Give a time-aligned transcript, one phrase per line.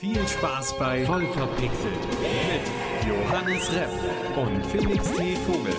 [0.00, 1.92] Viel Spaß bei Voll verpixelt
[2.22, 3.90] mit Johannes Repp
[4.34, 5.36] und Felix T.
[5.36, 5.74] Vogel.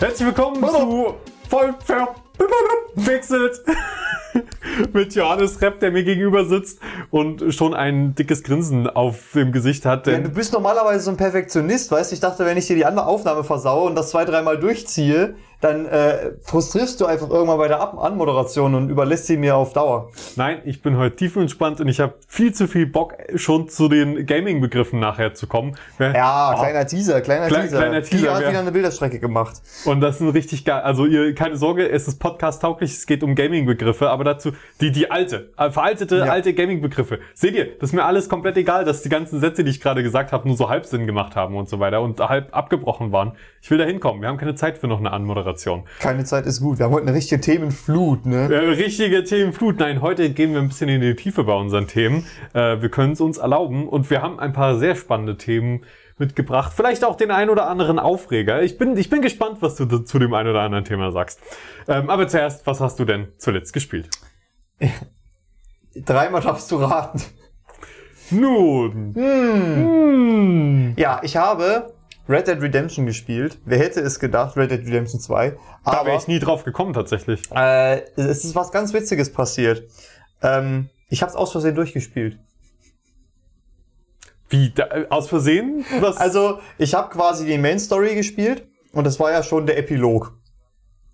[0.00, 1.14] Herzlich willkommen zu
[1.48, 3.62] Voll verpixelt
[4.94, 9.84] mit Johannes Repp, der mir gegenüber sitzt und schon ein dickes Grinsen auf dem Gesicht
[9.84, 10.06] hat.
[10.06, 12.14] Ja, du bist normalerweise so ein Perfektionist, weißt du?
[12.14, 15.86] Ich dachte, wenn ich dir die andere Aufnahme versaue und das zwei, dreimal durchziehe, dann
[15.86, 20.10] äh, frustrierst du einfach irgendwann bei der Ab Anmoderation und überlässt sie mir auf Dauer.
[20.36, 23.88] nein, ich bin heute tief entspannt und ich habe viel zu viel Bock, schon zu
[23.88, 25.76] den Gaming-Begriffen nachher zu kommen.
[25.98, 27.78] Ja, Oh, kleiner Teaser, kleiner Klein- Teaser.
[27.78, 29.54] kleiner Teaser, Die hat wieder eine Bilderstrecke gemacht.
[29.86, 30.82] Und das sind richtig geil.
[30.82, 34.52] Also ihr, keine Sorge, es ist podcast-tauglich, es geht um Gaming-Begriffe, aber dazu
[34.82, 36.24] die, die alte, äh, veraltete, Ja.
[36.24, 37.20] alte Gaming-Begriffe.
[37.34, 40.02] Seht ihr, das ist mir alles komplett egal, dass die ganzen Sätze, die ich gerade
[40.02, 43.32] gesagt habe, nur so halb Sinn gemacht haben und so weiter und halb abgebrochen waren.
[43.62, 44.20] Ich will da hinkommen.
[44.20, 45.53] Wir haben keine Zeit für noch eine Anmoderation.
[46.00, 46.78] Keine Zeit ist gut.
[46.78, 48.52] Wir haben heute eine richtige Themenflut, ne?
[48.52, 49.78] Äh, richtige Themenflut.
[49.78, 52.26] Nein, heute gehen wir ein bisschen in die Tiefe bei unseren Themen.
[52.52, 55.84] Äh, wir können es uns erlauben und wir haben ein paar sehr spannende Themen
[56.18, 56.72] mitgebracht.
[56.74, 58.62] Vielleicht auch den ein oder anderen Aufreger.
[58.62, 61.40] Ich bin, ich bin gespannt, was du zu dem ein oder anderen Thema sagst.
[61.88, 64.08] Ähm, aber zuerst, was hast du denn zuletzt gespielt?
[65.94, 67.22] Dreimal darfst du raten.
[68.30, 69.14] Nun.
[69.14, 69.76] Hm.
[69.76, 70.94] Hm.
[70.96, 71.93] Ja, ich habe
[72.28, 73.58] Red Dead Redemption gespielt.
[73.64, 75.50] Wer hätte es gedacht, Red Dead Redemption 2.
[75.50, 77.42] Da Aber wäre ich nie drauf gekommen, tatsächlich.
[77.54, 79.82] äh, es ist was ganz Witziges passiert.
[80.42, 82.38] Ähm, ich habe es aus Versehen durchgespielt.
[84.48, 85.84] Wie, da, äh, aus Versehen?
[86.00, 86.16] Was?
[86.16, 90.32] Also, ich habe quasi die Main Story gespielt und das war ja schon der Epilog.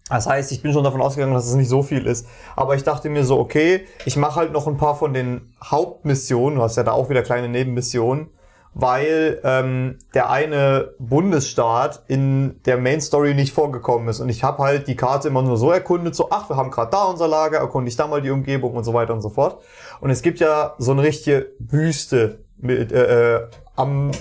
[0.08, 2.26] Das heißt, ich bin schon davon ausgegangen, dass es nicht so viel ist.
[2.56, 6.56] Aber ich dachte mir so, okay, ich mache halt noch ein paar von den Hauptmissionen,
[6.56, 8.30] du hast ja da auch wieder kleine Nebenmissionen,
[8.74, 14.20] weil ähm, der eine Bundesstaat in der Main Story nicht vorgekommen ist.
[14.20, 16.90] Und ich habe halt die Karte immer nur so erkundet, so, ach, wir haben gerade
[16.90, 19.62] da unser Lager, erkunde ich da mal die Umgebung und so weiter und so fort.
[20.00, 24.12] Und es gibt ja so eine richtige Wüste mit äh, äh, am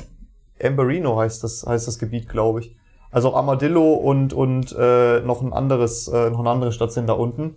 [0.61, 2.75] Amberino heißt das, heißt das Gebiet, glaube ich.
[3.11, 7.13] Also Armadillo und, und äh, noch ein anderes, äh, noch eine andere Stadt sind da
[7.13, 7.55] unten.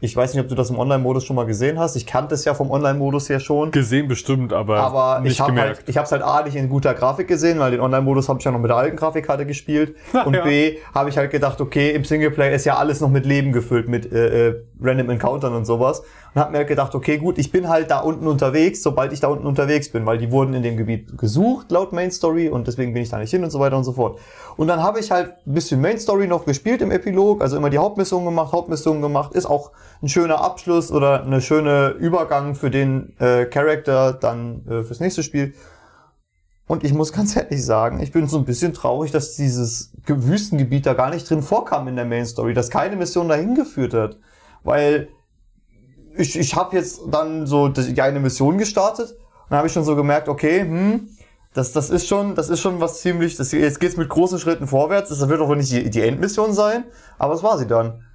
[0.00, 1.96] Ich weiß nicht, ob du das im Online-Modus schon mal gesehen hast.
[1.96, 3.70] Ich kannte es ja vom Online-Modus her schon.
[3.70, 5.78] Gesehen bestimmt, aber, Aber nicht ich habe gemerkt.
[5.78, 8.38] halt, ich habe es halt A nicht in guter Grafik gesehen, weil den Online-Modus habe
[8.38, 9.96] ich ja noch mit der alten Grafikkarte gespielt.
[10.26, 10.44] Und Ja.
[10.44, 13.88] B habe ich halt gedacht, okay, im Singleplayer ist ja alles noch mit Leben gefüllt,
[13.88, 16.02] mit äh, äh, Random Encountern und sowas.
[16.34, 19.20] Und habe mir halt gedacht, okay, gut, ich bin halt da unten unterwegs, sobald ich
[19.20, 22.66] da unten unterwegs bin, weil die wurden in dem Gebiet gesucht laut Main Story und
[22.66, 24.18] deswegen bin ich da nicht hin und so weiter und so fort.
[24.58, 27.70] Und dann habe ich halt ein bisschen Main Story noch gespielt im Epilog, also immer
[27.70, 29.70] die Hauptmission gemacht, Hauptmission gemacht, ist auch
[30.02, 35.22] ein schöner Abschluss oder eine schöne Übergang für den äh, Charakter dann äh, fürs nächste
[35.22, 35.54] Spiel.
[36.68, 40.16] Und ich muss ganz ehrlich sagen, ich bin so ein bisschen traurig, dass dieses Ge-
[40.18, 43.94] Wüstengebiet da gar nicht drin vorkam in der Main Story, dass keine Mission dahin geführt
[43.94, 44.18] hat.
[44.64, 45.08] Weil
[46.16, 49.72] ich, ich habe jetzt dann so die die eine Mission gestartet und dann habe ich
[49.72, 51.08] schon so gemerkt, okay, hm,
[51.54, 54.66] das, das ist schon, das ist schon was ziemlich, das, jetzt geht's mit großen Schritten
[54.66, 55.08] vorwärts.
[55.08, 56.84] Das wird auch nicht die, die Endmission sein,
[57.16, 58.05] aber es war sie dann.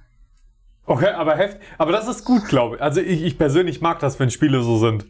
[0.84, 2.82] Okay, aber heft, aber das ist gut, glaube ich.
[2.82, 5.06] Also ich, ich persönlich mag das, wenn Spiele so sind.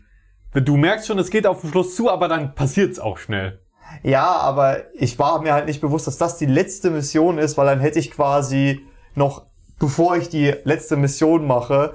[0.54, 3.60] Du merkst schon, es geht auf den Schluss zu, aber dann passiert's auch schnell.
[4.02, 7.66] Ja, aber ich war mir halt nicht bewusst, dass das die letzte Mission ist, weil
[7.66, 9.46] dann hätte ich quasi noch,
[9.78, 11.94] bevor ich die letzte Mission mache,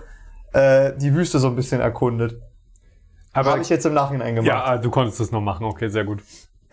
[0.53, 2.41] äh, die Wüste so ein bisschen erkundet.
[3.33, 4.47] Aber Habe ich jetzt im Nachhinein gemacht.
[4.47, 5.65] ja, ah, du konntest es noch machen.
[5.65, 6.23] Okay, sehr gut.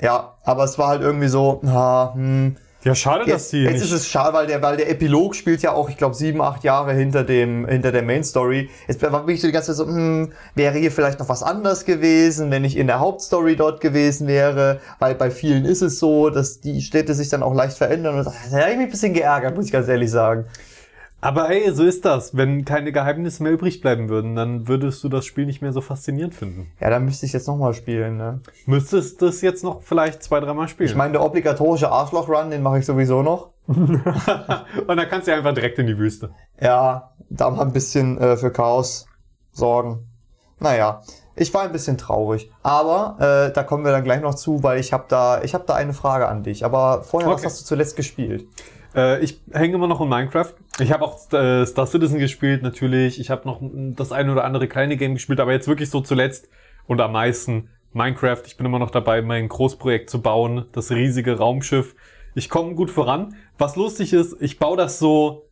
[0.00, 3.72] ja, aber es war halt irgendwie so, na, hm, Ja, schade, dass Jetzt, die jetzt
[3.72, 3.84] nicht.
[3.84, 6.64] ist es schade, weil der, weil der Epilog spielt ja auch, ich glaube, sieben, acht
[6.64, 8.68] Jahre hinter dem, hinter der Main Story.
[8.86, 11.86] Jetzt bin ich so die ganze Zeit so, hm, wäre hier vielleicht noch was anders
[11.86, 16.28] gewesen, wenn ich in der Hauptstory dort gewesen wäre, weil bei vielen ist es so,
[16.28, 19.56] dass die Städte sich dann auch leicht verändern und das hat mich ein bisschen geärgert,
[19.56, 20.44] muss ich ganz ehrlich sagen.
[21.24, 22.36] Aber hey, so ist das.
[22.36, 25.80] Wenn keine Geheimnisse mehr übrig bleiben würden, dann würdest du das Spiel nicht mehr so
[25.80, 26.70] faszinierend finden.
[26.80, 28.40] Ja, dann müsste ich jetzt nochmal spielen, ne?
[28.66, 30.90] Müsstest das jetzt noch vielleicht zwei, dreimal spielen.
[30.90, 33.50] Ich meine, der obligatorische Arschloch-Run, den mache ich sowieso noch.
[33.66, 34.04] Und
[34.96, 36.30] dann kannst du einfach direkt in die Wüste.
[36.60, 39.06] Ja, da mal ein bisschen äh, für Chaos
[39.52, 40.06] sorgen.
[40.60, 41.00] Naja,
[41.36, 42.50] ich war ein bisschen traurig.
[42.62, 43.16] Aber
[43.48, 45.74] äh, da kommen wir dann gleich noch zu, weil ich habe da, ich habe da
[45.74, 46.64] eine Frage an dich.
[46.64, 47.46] Aber vorher, was Okay.
[47.46, 48.46] hast du zuletzt gespielt?
[48.94, 50.52] Äh, ich hänge immer noch in Minecraft.
[50.78, 53.20] Ich habe auch äh, Star Citizen gespielt, natürlich.
[53.20, 56.48] Ich habe noch das eine oder andere kleine Game gespielt, aber jetzt wirklich so zuletzt
[56.86, 58.42] und am meisten Minecraft.
[58.46, 61.94] Ich bin immer noch dabei, mein Großprojekt zu bauen, das riesige Raumschiff.
[62.34, 63.36] Ich komme gut voran.
[63.58, 65.48] Was lustig ist, ich baue das so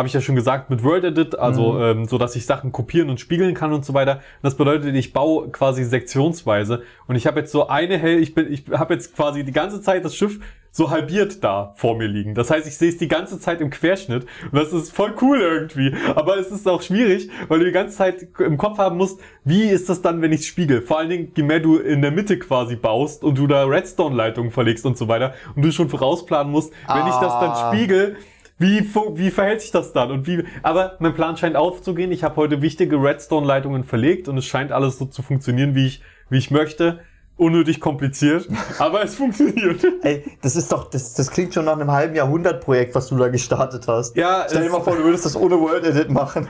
[0.00, 1.82] habe ich ja schon gesagt, mit Word Edit, also Mhm.
[1.82, 4.20] ähm, so, dass ich Sachen kopieren und spiegeln kann und so weiter.
[4.42, 8.52] Das bedeutet, ich baue quasi sektionsweise und ich habe jetzt so eine hell, ich bin,
[8.52, 10.40] ich habe jetzt quasi die ganze Zeit das Schiff
[10.72, 12.34] so halbiert da vor mir liegen.
[12.36, 15.40] Das heißt, ich sehe es die ganze Zeit im Querschnitt und das ist voll cool
[15.40, 15.92] irgendwie.
[16.14, 19.64] Aber es ist auch schwierig, weil du die ganze Zeit im Kopf haben musst, wie
[19.64, 20.80] ist das dann, wenn ich spiegel?
[20.80, 24.52] Vor allen Dingen, je mehr du in der Mitte quasi baust und du da Redstone-Leitungen
[24.52, 27.72] verlegst und so weiter und du schon vorausplanen musst, wenn ich das dann Ah.
[27.74, 28.16] spiegel,
[28.60, 30.10] wie, wie verhält sich das dann?
[30.10, 32.12] Und wie, aber mein Plan scheint aufzugehen.
[32.12, 36.02] Ich habe heute wichtige Redstone-Leitungen verlegt und es scheint alles so zu funktionieren, wie ich,
[36.28, 37.00] wie ich möchte.
[37.38, 38.46] Unnötig kompliziert,
[38.78, 39.82] aber es funktioniert.
[40.02, 43.28] Ey, das ist doch, das, das klingt schon nach einem halben Jahrhundert-Projekt, was du da
[43.28, 44.14] gestartet hast.
[44.14, 46.46] Ja, Stell dir mal vor, du würdest das ohne Word Edit machen.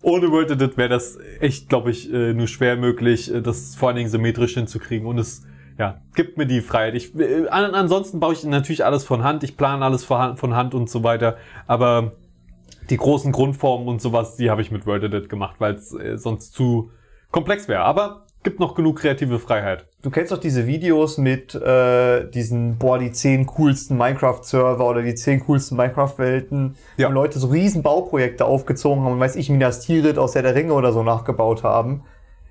[0.00, 3.88] Ohne Word Edit wäre das echt, glaube ich, äh, nur schwer möglich, äh, das vor
[3.88, 5.06] allen Dingen symmetrisch hinzukriegen.
[5.06, 5.42] Und es
[5.80, 6.94] ja, gibt mir die Freiheit.
[6.94, 9.42] Ich, äh, an, ansonsten baue ich natürlich alles von Hand.
[9.42, 11.38] Ich plane alles von Hand, und so weiter.
[11.66, 12.12] Aber
[12.90, 16.18] die großen Grundformen und sowas, die habe ich mit Word Edit gemacht, weil es äh,
[16.18, 16.90] sonst zu
[17.30, 17.80] komplex wäre.
[17.80, 19.86] Aber gibt noch genug kreative Freiheit.
[20.02, 25.14] Du kennst doch diese Videos mit äh, diesen, boah, die zehn coolsten Minecraft-Server oder die
[25.14, 27.08] zehn coolsten Minecraft-Welten, Ja.
[27.08, 30.54] wo Leute so riesen Bauprojekte aufgezogen haben und weiß ich, Minas Tirith aus Herr der
[30.54, 32.04] Ringe oder so nachgebaut haben.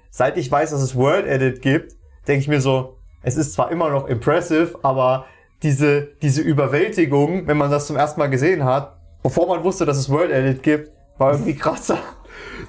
[0.09, 1.95] Seit ich weiß, dass es Word Edit gibt,
[2.27, 5.25] denke ich mir so, es ist zwar immer noch impressive, aber
[5.63, 9.97] diese, diese Überwältigung, wenn man das zum ersten Mal gesehen hat, bevor man wusste, dass
[9.97, 11.97] es Word Edit gibt, war irgendwie krasser.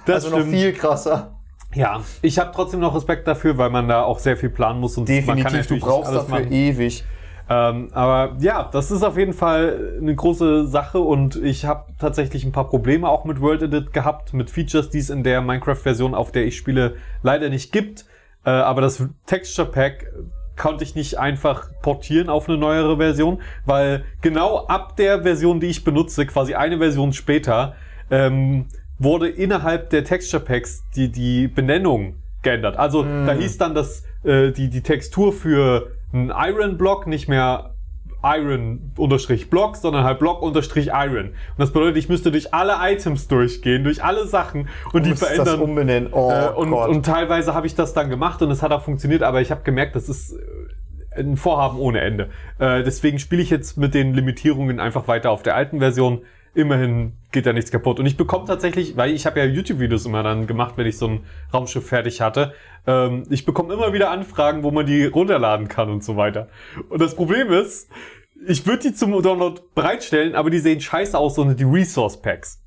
[0.06, 1.36] Das also noch viel krasser.
[1.74, 4.96] Ja, ich habe trotzdem noch Respekt dafür, weil man da auch sehr viel planen muss
[4.96, 6.52] und man kann Definitiv, du brauchst dafür machen.
[6.52, 7.04] ewig.
[7.48, 12.44] Ähm, aber ja, das ist auf jeden Fall eine große Sache und ich habe tatsächlich
[12.44, 16.14] ein paar Probleme auch mit World Edit gehabt, mit Features, die es in der Minecraft-Version,
[16.14, 18.04] auf der ich spiele, leider nicht gibt.
[18.44, 20.12] Äh, aber das Texture Pack
[20.60, 25.68] konnte ich nicht einfach portieren auf eine neuere Version, weil genau ab der Version, die
[25.68, 27.76] ich benutze, quasi eine Version später,
[28.10, 28.66] ähm,
[28.98, 32.76] wurde innerhalb der Texture Packs die, die Benennung geändert.
[32.76, 37.69] Also da hieß dann, dass äh, die, die Textur für einen Iron Block nicht mehr
[38.22, 41.26] Iron unterstrich Block, sondern halt Block unterstrich Iron.
[41.28, 45.20] Und das bedeutet, ich müsste durch alle Items durchgehen, durch alle Sachen und die Muss
[45.20, 45.60] das verändern.
[45.60, 46.08] umbenennen.
[46.12, 49.22] Oh Äh, und, und teilweise habe ich das dann gemacht und es hat auch funktioniert,
[49.22, 52.30] aber ich habe gemerkt, das ist äh, ein Vorhaben ohne Ende.
[52.58, 56.22] Äh, deswegen spiele ich jetzt mit den Limitierungen einfach weiter auf der alten Version.
[56.54, 58.00] Immerhin geht da nichts kaputt.
[58.00, 61.06] Und ich bekomme tatsächlich, weil ich habe ja YouTube-Videos immer dann gemacht, wenn ich so
[61.06, 61.24] ein
[61.54, 62.54] Raumschiff fertig hatte,
[62.86, 66.48] ähm, ich bekomme immer wieder Anfragen, wo man die runterladen kann und so weiter.
[66.88, 67.88] Und das Problem ist,
[68.46, 72.62] ich würde die zum Download bereitstellen, aber die sehen scheiße aus, sondern die Resource Packs.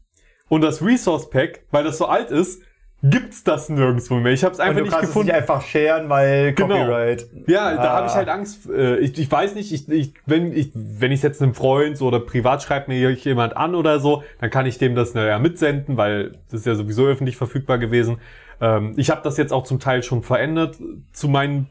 [0.48, 2.62] Und das Resource Pack, weil das so alt ist,
[3.04, 4.32] gibt's das nirgendwo mehr.
[4.32, 5.30] Ich habe es einfach du nicht kannst gefunden.
[5.30, 6.78] es nicht einfach sharen, weil Genau.
[6.78, 7.28] Copyright.
[7.48, 7.96] Ja, da Ah.
[7.98, 8.70] habe ich halt Angst.
[8.70, 12.08] Äh, Ich, ich weiß nicht, ich, ich, wenn ich wenn ich jetzt einem Freund so
[12.08, 15.98] oder privat schreibt mir jemand an oder so, dann kann ich dem das naja mitsenden,
[15.98, 18.18] weil das ist ja sowieso öffentlich verfügbar gewesen.
[18.62, 20.78] Ähm, ich habe das jetzt auch zum Teil schon verändert,
[21.12, 21.68] zu meinen,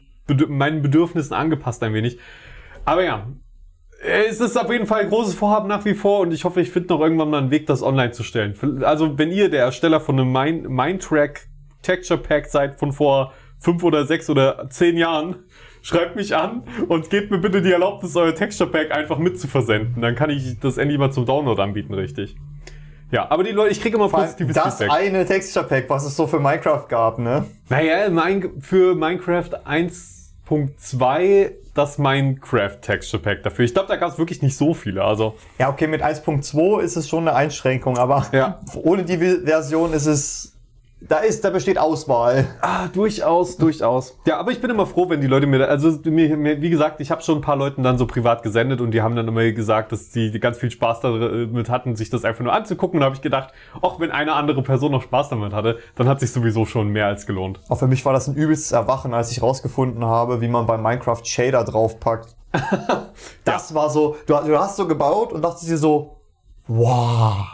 [0.47, 2.19] meinen Bedürfnissen angepasst ein wenig.
[2.85, 3.25] Aber ja,
[4.03, 6.71] es ist auf jeden Fall ein großes Vorhaben nach wie vor und ich hoffe, ich
[6.71, 8.55] finde noch irgendwann mal einen Weg, das online zu stellen.
[8.83, 11.47] Also wenn ihr der Ersteller von einem Mind Mindtrack
[11.81, 15.35] Texture Pack seid von vor fünf oder sechs oder zehn Jahren,
[15.81, 19.47] schreibt mich an und gebt mir bitte die Erlaubnis, euer Texture Pack einfach mit zu
[19.47, 20.01] versenden.
[20.01, 22.35] Dann kann ich das endlich mal zum Download anbieten, richtig.
[23.11, 24.97] Ja, aber die Leute, ich kriege immer Vor positives das Feedback.
[24.97, 27.45] eine Texture Pack, was es so für Minecraft gab, ne?
[27.69, 29.51] Naja, mein, für Minecraft
[30.53, 33.65] 1.2 das Minecraft Texture Pack dafür.
[33.65, 35.03] Ich glaube, da gab es wirklich nicht so viele.
[35.03, 38.59] Also Ja, okay, mit 1.2 ist es schon eine Einschränkung, aber Ja.
[38.75, 40.52] ohne die Version ist es,
[41.07, 42.45] da ist, da besteht Auswahl.
[42.61, 44.17] Ah, durchaus, durchaus.
[44.25, 46.69] Ja, aber ich bin immer froh, wenn die Leute mir, da- also mir, mir wie
[46.69, 49.27] gesagt, ich habe schon ein paar Leuten dann so privat gesendet und die haben dann
[49.27, 52.97] immer gesagt, dass die ganz viel Spaß damit hatten, sich das einfach nur anzugucken.
[52.97, 56.07] Und da habe ich gedacht, auch wenn eine andere Person noch Spaß damit hatte, dann
[56.07, 57.59] hat sich sowieso schon mehr als gelohnt.
[57.69, 60.77] Auch für mich war das ein übelstes Erwachen, als ich rausgefunden habe, wie man bei
[60.77, 62.35] Minecraft Shader draufpackt.
[63.45, 66.17] Das war so, du, du hast so gebaut und dachtest dir so,
[66.67, 67.45] wow,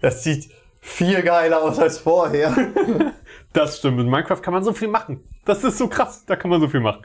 [0.00, 0.48] das sieht
[0.82, 2.54] viel geiler aus als vorher.
[3.54, 4.00] Das stimmt.
[4.00, 5.22] In Minecraft kann man so viel machen.
[5.44, 6.24] Das ist so krass.
[6.26, 7.02] Da kann man so viel machen.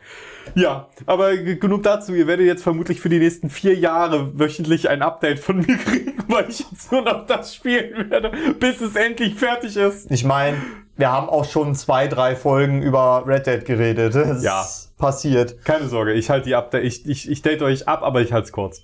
[0.55, 2.13] Ja, aber genug dazu.
[2.13, 6.13] Ihr werdet jetzt vermutlich für die nächsten vier Jahre wöchentlich ein Update von mir kriegen,
[6.29, 8.31] weil ich jetzt nur noch das spielen werde,
[8.62, 10.10] bis es endlich fertig ist.
[10.10, 10.55] Ich meine,
[10.96, 14.15] wir haben auch schon zwei, drei Folgen über Red Dead geredet.
[14.15, 14.62] Das Ja.
[14.62, 15.65] ist passiert.
[15.65, 16.86] Keine Sorge, ich halte die Update.
[16.86, 18.84] Ich, ich, ich date euch ab, aber ich halte es kurz.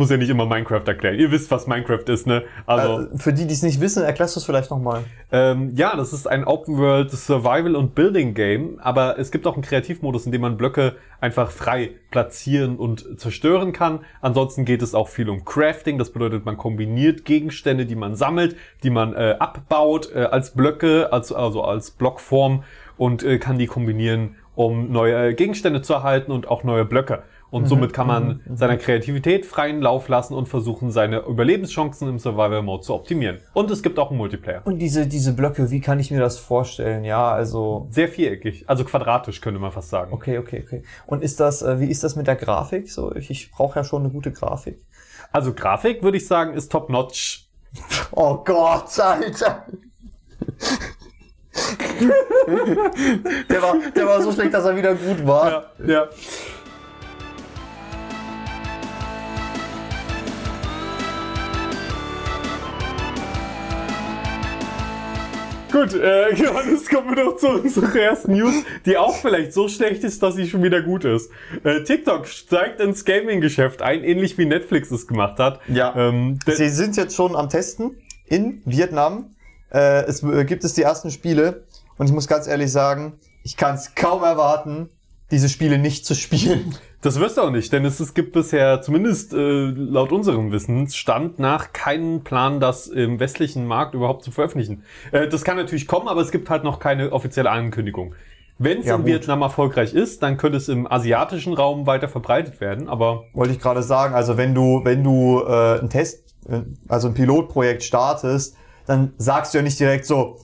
[0.00, 1.18] Ich muss ja nicht immer Minecraft erklären.
[1.18, 2.44] Ihr wisst, was Minecraft ist, ne?
[2.64, 5.04] Also, Äh, für die, die es nicht wissen, erklärst du es vielleicht nochmal.
[5.30, 9.52] ähm, ja, das ist ein Open World Survival und Building Game, aber es gibt auch
[9.52, 14.00] einen Kreativmodus, in dem man Blöcke einfach frei platzieren und zerstören kann.
[14.22, 18.56] Ansonsten geht es auch viel um Crafting, das bedeutet, man kombiniert Gegenstände, die man sammelt,
[18.82, 22.64] die man äh, abbaut äh, als Blöcke, als, also als Blockform
[22.96, 27.22] und äh, kann die kombinieren, um neue Gegenstände zu erhalten und auch neue Blöcke.
[27.50, 32.62] Und somit kann man seiner Kreativität freien Lauf lassen und versuchen, seine Überlebenschancen im Survival
[32.62, 33.38] Mode zu optimieren.
[33.54, 34.62] Und es gibt auch einen Multiplayer.
[34.64, 37.04] Und diese, diese Blöcke, wie kann ich mir das vorstellen?
[37.04, 37.88] Ja, also.
[37.90, 40.12] Sehr viereckig, also quadratisch könnte man fast sagen.
[40.12, 40.82] Okay, okay, okay.
[41.06, 42.90] Und ist das, äh, wie ist das mit der Grafik?
[42.90, 44.78] So, ich, ich brauche ja schon eine gute Grafik.
[45.32, 47.46] Also Grafik würde ich sagen ist top notch.
[48.12, 49.66] Oh Gott, Alter.
[53.48, 55.72] der, war, der war so schlecht, dass er wieder gut war.
[55.86, 56.08] ja.
[65.70, 68.54] Gut, äh, Johannes, kommen wir doch zu unserer ersten News,
[68.86, 71.30] die auch vielleicht so schlecht ist, dass sie schon wieder gut ist.
[71.62, 75.60] Äh, TikTok steigt ins Gaming-Geschäft ein, ähnlich wie Netflix es gemacht hat.
[75.68, 75.94] Ja.
[75.96, 77.96] Ähm, Sie sind jetzt schon am Testen
[78.26, 79.34] in Vietnam.
[79.72, 81.64] Äh, es äh, gibt es die ersten Spiele
[81.98, 84.88] und ich muss ganz ehrlich sagen, ich kann es kaum erwarten,
[85.30, 86.74] diese Spiele nicht zu spielen.
[87.02, 89.36] Das wirst du auch nicht, denn es, es gibt bisher, zumindest äh,
[89.70, 94.82] laut unserem Wissensstand nach, keinen Plan, das im westlichen Markt überhaupt zu veröffentlichen.
[95.10, 98.14] Äh, das kann natürlich kommen, aber es gibt halt noch keine offizielle Ankündigung.
[98.58, 99.10] Wenn es Ja, in gut.
[99.10, 103.60] Vietnam erfolgreich ist, dann könnte es im asiatischen Raum weiter verbreitet werden, aber Wollte ich
[103.60, 108.56] gerade sagen, also wenn du, wenn du äh, ein Test, äh, also ein Pilotprojekt startest,
[108.84, 110.36] dann sagst du ja nicht direkt so,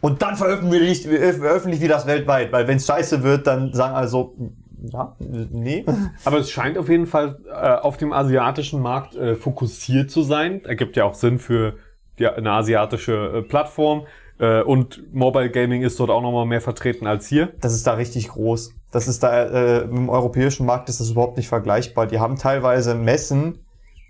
[0.00, 4.34] und dann veröffentlicht, veröffentlicht wir das weltweit, weil wenn es scheiße wird, dann sagen also,
[4.82, 5.84] ja, nee.
[6.24, 10.64] Aber es scheint auf jeden Fall äh, auf dem asiatischen Markt äh, fokussiert zu sein.
[10.64, 11.74] Ergibt ja auch Sinn für
[12.18, 14.06] die, eine asiatische äh, Plattform.
[14.38, 17.52] Äh, und Mobile Gaming ist dort auch nochmal mehr vertreten als hier.
[17.60, 18.74] Das ist da richtig groß.
[18.90, 22.06] Das ist da, äh, im europäischen Markt ist das überhaupt nicht vergleichbar.
[22.06, 23.64] Die haben teilweise Messen,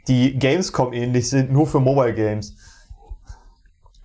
[0.09, 2.57] die Gamescom ähnlich sind, nur für Mobile Games.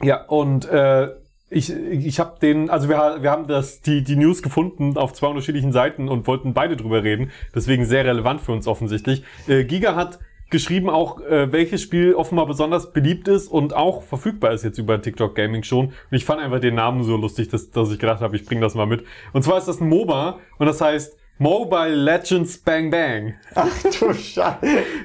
[0.02, 1.10] Ja, und äh,
[1.56, 5.28] ich, ich habe den, also wir, wir haben das, die, die News gefunden auf zwei
[5.28, 7.32] unterschiedlichen Seiten und wollten beide drüber reden.
[7.56, 9.24] Deswegen sehr relevant für uns offensichtlich.
[9.48, 10.20] Äh, Giga hat
[10.50, 15.02] geschrieben auch, äh, welches Spiel offenbar besonders beliebt ist und auch verfügbar ist jetzt über
[15.02, 15.88] TikTok Gaming schon.
[15.88, 18.62] Und ich fand einfach den Namen so lustig, dass, dass ich gedacht habe, ich bringe
[18.62, 19.06] das mal mit.
[19.32, 23.36] Und zwar ist das ein MOBA und das heißt Mobile Legends Bang Bang.
[23.56, 24.58] Ach du Scheiße.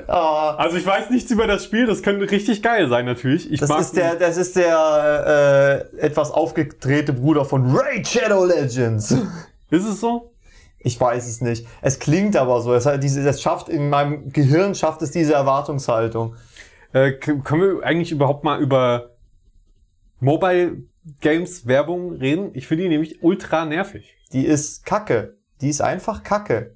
[0.08, 3.52] Ah, Also ich weiß nichts über das Spiel, das könnte richtig geil sein natürlich.
[3.52, 9.12] Ich das ist der, das ist der äh, etwas aufgedrehte Bruder von Raid Shadow Legends.
[9.70, 10.32] Ist es so?
[10.80, 11.68] Ich weiß es nicht.
[11.82, 12.74] Es klingt aber so.
[12.74, 16.36] Es, diese, es schafft in meinem Gehirn schafft es diese Erwartungshaltung.
[16.94, 19.12] Äh, können wir eigentlich überhaupt mal über
[20.20, 20.78] Mobile
[21.22, 22.52] Games Werbung reden?
[22.54, 24.16] Ich finde die nämlich ultra nervig.
[24.34, 25.38] Die ist Kacke.
[25.62, 26.76] Die ist einfach Kacke.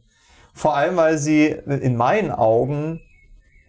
[0.54, 3.02] Vor allem, weil sie in meinen Augen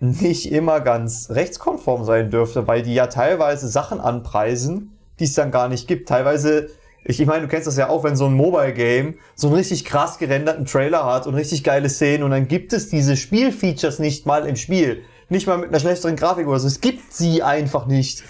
[0.00, 5.50] nicht immer ganz rechtskonform sein dürfte, weil die ja teilweise Sachen anpreisen, die es dann
[5.50, 6.08] gar nicht gibt.
[6.08, 6.68] Teilweise,
[7.04, 9.84] ich, meine, du kennst das ja auch, wenn so ein Mobile Game so einen richtig
[9.84, 14.26] krass gerenderten Trailer hat und richtig geile Szenen und dann gibt es diese Spielfeatures nicht
[14.26, 15.02] mal im Spiel.
[15.28, 16.66] Nicht mal mit einer schlechteren Grafik oder so.
[16.66, 18.24] Es gibt sie einfach nicht.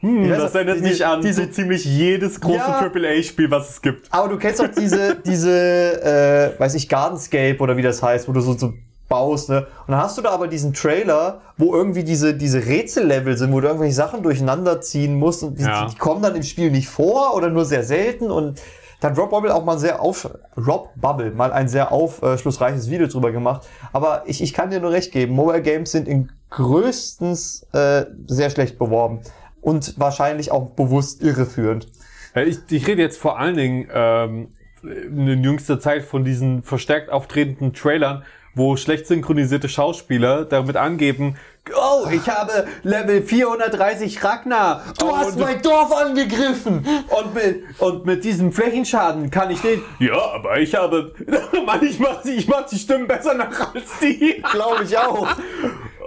[0.00, 2.80] Hm, weiß das nicht, erinnert mich an diese- so ziemlich jedes große Ja.
[2.80, 4.06] AAA-Spiel, was es gibt.
[4.12, 8.32] Aber du kennst doch diese, diese, äh, weiß ich, Gardenscape oder wie das heißt, wo
[8.32, 8.74] du so, so
[9.08, 9.66] baust, ne?
[9.86, 13.60] Und dann hast du da aber diesen Trailer, wo irgendwie diese, diese Rätsellevel sind, wo
[13.60, 15.86] du irgendwelche Sachen durcheinander ziehen musst und die, Ja.
[15.86, 18.60] die kommen dann im Spiel nicht vor oder nur sehr selten und
[19.00, 23.06] da hat Rob Bubble auch mal sehr auf, Rob Bubble mal ein sehr aufschlussreiches Video
[23.06, 23.66] drüber gemacht.
[23.92, 28.50] Aber ich, ich kann dir nur recht geben, Mobile Games sind in größtens äh, sehr
[28.50, 29.20] schlecht beworben
[29.66, 31.88] und wahrscheinlich auch bewusst irreführend.
[32.36, 34.48] Ich, ich rede jetzt vor allen Dingen ähm,
[34.84, 38.22] in jüngster Zeit von diesen verstärkt auftretenden Trailern,
[38.54, 41.34] wo schlecht synchronisierte Schauspieler damit angeben,
[41.74, 44.82] oh, ich habe Level 430 Ragnar.
[44.98, 46.86] Du hast und, mein Dorf angegriffen!
[47.08, 49.82] und, mit, und mit diesem Flächenschaden kann ich den...
[49.98, 51.12] Ja, aber ich habe...
[51.66, 54.42] Mann, ich mach, die, ich mach die Stimmen besser nach als die.
[54.50, 55.28] Glaube ich auch.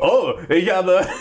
[0.01, 1.05] Oh, ich habe...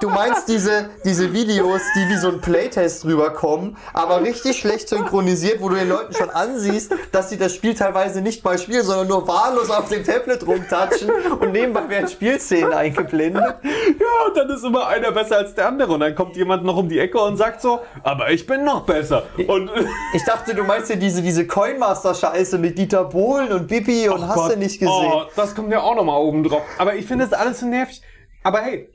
[0.00, 5.60] Du meinst diese, diese Videos, die wie so ein Playtest rüberkommen, aber richtig schlecht synchronisiert,
[5.60, 9.08] wo du den Leuten schon ansiehst, dass sie das Spiel teilweise nicht mal spielen, sondern
[9.08, 13.42] nur wahllos auf dem Tablet rumtatschen und nebenbei werden Spielszenen eingeblendet.
[14.00, 15.92] Ja, und dann ist immer einer besser als der andere.
[15.92, 18.84] Und dann kommt jemand noch um die Ecke und sagt so, aber ich bin noch
[18.86, 19.24] besser.
[19.46, 19.70] Und
[20.14, 24.36] Ich dachte, du meinst ja diese, diese Coinmaster-Scheiße mit Dieter Bohlen und Bibi und hast
[24.36, 25.10] Gott, du nicht gesehen.
[25.12, 26.62] Oh, das kommt ja auch nochmal oben drauf.
[26.78, 28.00] Aber ich finde das alles so nervig.
[28.42, 28.88] Aber hey,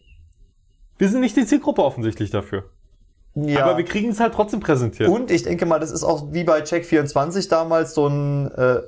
[0.98, 2.64] wir sind nicht die Zielgruppe offensichtlich dafür.
[3.36, 3.64] ja.
[3.66, 5.10] Aber wir kriegen es halt trotzdem präsentiert.
[5.10, 8.82] Und ich denke mal, das ist auch wie bei Check24 damals so ein, äh,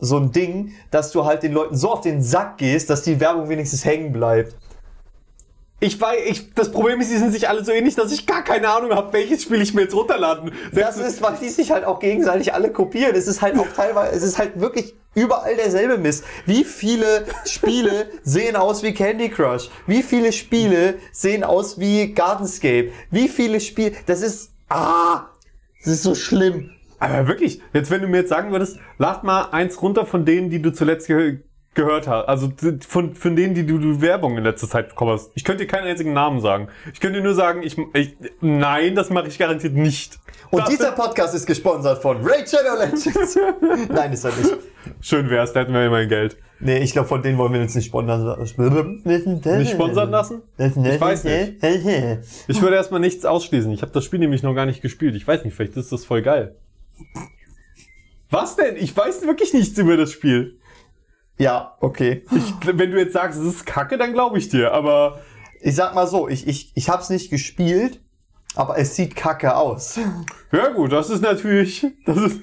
[0.00, 3.20] so ein Ding, dass du halt den Leuten so auf den Sack gehst, dass die
[3.20, 4.54] Werbung wenigstens hängen bleibt.
[5.82, 8.44] Ich weiß, ich, das Problem ist, die sind sich alle so ähnlich, dass ich gar
[8.44, 10.52] keine Ahnung habe, welches Spiel ich mir jetzt runterladen.
[10.72, 13.14] Das ist, weil die sich halt auch gegenseitig alle kopieren.
[13.14, 16.24] Es ist halt auch teilweise, es ist halt wirklich überall derselbe Mist.
[16.44, 19.70] Wie viele Spiele sehen aus wie Candy Crush?
[19.86, 22.90] Wie viele Spiele sehen aus wie Gardenscape?
[23.10, 25.30] Wie viele Spiele, das ist, ah,
[25.82, 26.72] das ist so schlimm.
[27.00, 30.50] Aber wirklich, jetzt wenn du mir jetzt sagen würdest, lad mal eins runter von denen,
[30.50, 31.40] die du zuletzt ge
[31.72, 32.26] gehört hast.
[32.26, 32.52] Also
[32.88, 35.30] von, von denen, die du, du Werbung in letzter Zeit bekommen hast.
[35.36, 36.66] Ich könnte dir keinen einzigen Namen sagen.
[36.92, 40.18] Ich könnte dir nur sagen, ich, ich nein, das mache ich garantiert nicht.
[40.50, 43.38] Und Das- dieser Podcast ist gesponsert von Raid Shadow Legends.
[43.88, 44.52] Nein, ist er nicht.
[45.00, 46.36] Schön wär's, da hätten wir immer mein Geld.
[46.58, 48.36] Nee, ich glaube, von denen wollen wir uns nicht sponsern.
[49.04, 50.42] Nicht sponsern lassen?
[50.58, 51.62] Ich weiß nicht.
[52.48, 53.70] Ich würde erstmal nichts ausschließen.
[53.70, 55.14] Ich habe das Spiel nämlich noch gar nicht gespielt.
[55.14, 56.56] Ich weiß nicht, vielleicht ist das voll geil.
[58.30, 58.76] Was denn?
[58.76, 60.58] Ich weiß wirklich nichts über das Spiel.
[61.38, 62.24] Ja, okay.
[62.36, 64.72] Ich, wenn du jetzt sagst, es ist kacke, dann glaube ich dir.
[64.72, 65.20] Aber
[65.62, 68.00] Ich sag mal so, ich, ich, ich hab's nicht gespielt,
[68.54, 69.98] aber es sieht kacke aus.
[70.52, 72.40] ja gut, das ist natürlich, das ist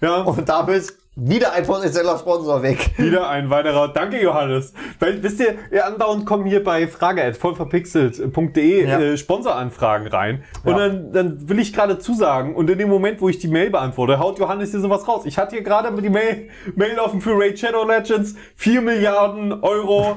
[0.00, 2.90] ja Und damit wieder ein potenzieller Sponsor weg.
[2.96, 3.88] wieder ein weiterer.
[3.88, 4.72] Danke Johannes.
[5.00, 9.00] Weil wisst ihr, ihr andauernd kommen hier bei frage@vollverpixelt.de Ja.
[9.00, 10.78] äh, Sponsoranfragen rein und Ja.
[10.88, 14.20] dann, dann will ich gerade zusagen und in dem Moment, wo ich die Mail beantworte,
[14.20, 15.22] haut Johannes hier sowas raus.
[15.26, 20.16] Ich hatte hier gerade die Mail, Mail offen für Raid Shadow Legends, 4 Milliarden Euro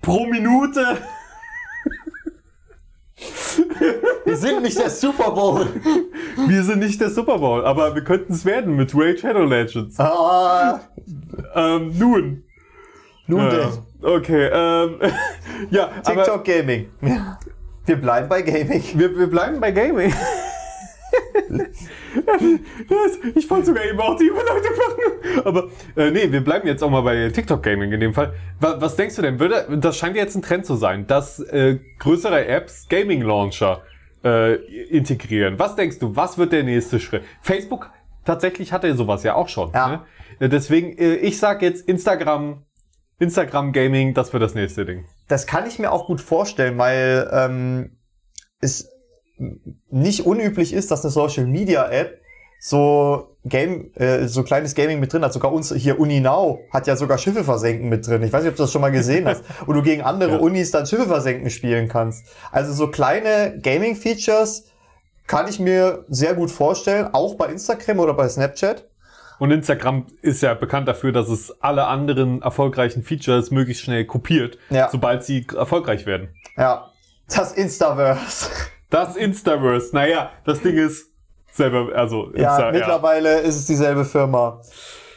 [0.00, 0.96] pro Minute.
[4.24, 5.66] Wir sind nicht der Super Bowl.
[6.48, 9.98] Wir sind nicht der Super Bowl, aber wir könnten es werden mit Raid Shadow Legends.
[10.00, 10.80] Ah,
[11.54, 12.44] Ähm, nun.
[13.26, 13.68] nun Ja, denn.
[14.02, 14.96] okay, ähm,
[15.70, 16.88] ja, aber TikTok Gaming.
[17.02, 17.38] Ja.
[17.86, 18.82] Wir bleiben bei Gaming.
[18.94, 20.12] wir, wir bleiben bei Gaming.
[23.34, 25.46] ich fand sogar eben auch die Überleitung machen.
[25.46, 28.34] Aber äh, nee, wir bleiben jetzt auch mal bei TikTok Gaming in dem Fall.
[28.60, 29.38] Was, was denkst du denn?
[29.38, 33.82] Würde, das scheint jetzt ein Trend zu sein, dass äh, größere Apps Gaming Launcher
[34.24, 34.54] äh,
[34.88, 35.58] integrieren.
[35.58, 36.16] Was denkst du?
[36.16, 37.22] Was wird der nächste Schritt?
[37.42, 37.90] Facebook
[38.24, 39.72] tatsächlich hatte sowas ja auch schon.
[39.72, 39.88] Ja.
[39.88, 40.00] Ne?
[40.40, 42.64] Äh, Deswegen, äh, ich sag jetzt Instagram,
[43.18, 45.04] Instagram Gaming, das wird das nächste Ding.
[45.28, 47.98] Das kann ich mir auch gut vorstellen, weil ähm,
[48.60, 48.93] es
[49.90, 52.20] nicht unüblich ist, dass eine Social Media App
[52.60, 55.32] so Game, äh, so kleines Gaming mit drin hat.
[55.34, 58.22] Sogar uns hier Uni Now hat ja sogar Schiffe versenken mit drin.
[58.22, 59.44] Ich weiß nicht, ob du das schon mal gesehen hast.
[59.66, 60.38] Wo du gegen andere Ja.
[60.38, 62.26] Unis dann Schiffe versenken spielen kannst.
[62.52, 64.64] Also so kleine Gaming-Features
[65.26, 68.84] kann ich mir sehr gut vorstellen, auch bei Instagram oder bei Snapchat.
[69.40, 74.56] Und Instagram ist ja bekannt dafür, dass es alle anderen erfolgreichen Features möglichst schnell kopiert,
[74.70, 74.88] Ja.
[74.90, 76.28] sobald sie erfolgreich werden.
[76.56, 76.90] Ja,
[77.34, 78.48] das Instaverse.
[78.94, 81.08] Das Instaverse, naja, das Ding ist
[81.50, 84.60] selber, also Ja, Insta, mittlerweile ist es dieselbe Firma.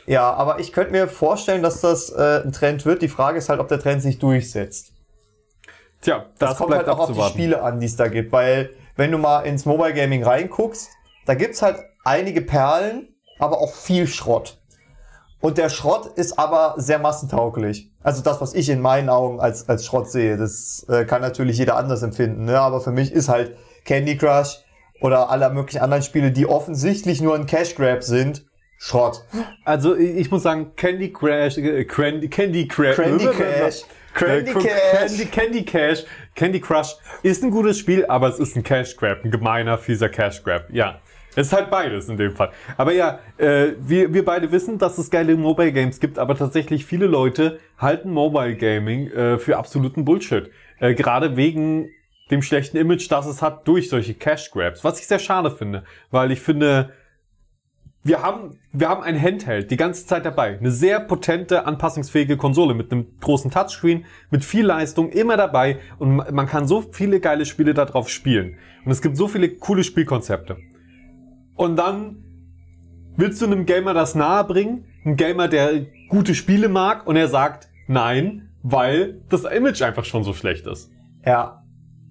[0.08, 3.04] Ja, aber ich könnte mir vorstellen, dass das äh, ein Trend wird.
[3.04, 4.94] Die Frage ist halt, ob der Trend sich durchsetzt.
[6.02, 7.22] Tja, Das, das, kommt halt auch auf die.
[7.22, 8.32] Spiele an, die es da gibt.
[8.32, 10.90] Weil, wenn du mal ins Mobile Gaming reinguckst,
[11.28, 14.58] da gibt's halt einige Perlen, aber auch viel Schrott.
[15.40, 17.92] Und der Schrott ist aber sehr massentauglich.
[18.02, 21.60] Also das, was ich in meinen Augen als, als Schrott sehe, das äh, kann natürlich
[21.60, 22.46] jeder anders empfinden.
[22.46, 22.60] Ne?
[22.60, 23.56] Aber für mich ist halt
[23.88, 24.60] Candy Crush
[25.02, 28.46] oder alle möglichen anderen Spiele, die offensichtlich nur ein Cash Grab sind,
[28.78, 29.24] Schrott.
[29.66, 33.84] Also ich muss sagen, Candy Crash, äh, Candy, Candy Crash, Candy Cash.
[34.14, 34.92] Candy Äh, Cash.
[34.92, 36.04] Candy, Candy Cash,
[36.36, 40.10] Candy Crush ist ein gutes Spiel, aber es ist ein Cash Grab, ein gemeiner, fieser
[40.10, 40.66] Cash Grab.
[40.72, 41.00] Ja.
[41.36, 42.52] Es ist halt beides in dem Fall.
[42.78, 46.84] Aber ja, äh, wir, wir beide wissen, dass es geile Mobile Games gibt, aber tatsächlich
[46.84, 50.50] viele Leute halten Mobile Gaming äh, für absoluten Bullshit.
[50.80, 51.92] Äh, gerade wegen
[52.32, 54.84] dem schlechten Image, das es hat durch solche Cash Grabs.
[54.84, 56.92] Was ich sehr schade finde, weil ich finde,
[58.04, 60.58] wir haben, wir haben ein Handheld die ganze Zeit dabei.
[60.58, 65.80] Eine sehr potente, anpassungsfähige Konsole mit einem großen Touchscreen, mit viel Leistung, immer dabei.
[66.00, 68.58] Und ma- man kann so viele geile Spiele darauf spielen.
[68.86, 70.58] Und es gibt so viele coole Spielkonzepte.
[71.56, 72.24] Und dann
[73.18, 74.86] willst du einem Gamer das nahebringen?
[75.04, 80.24] Ein Gamer, der gute Spiele mag und er sagt nein, weil das Image einfach schon
[80.24, 80.92] so schlecht ist.
[81.26, 81.64] Ja,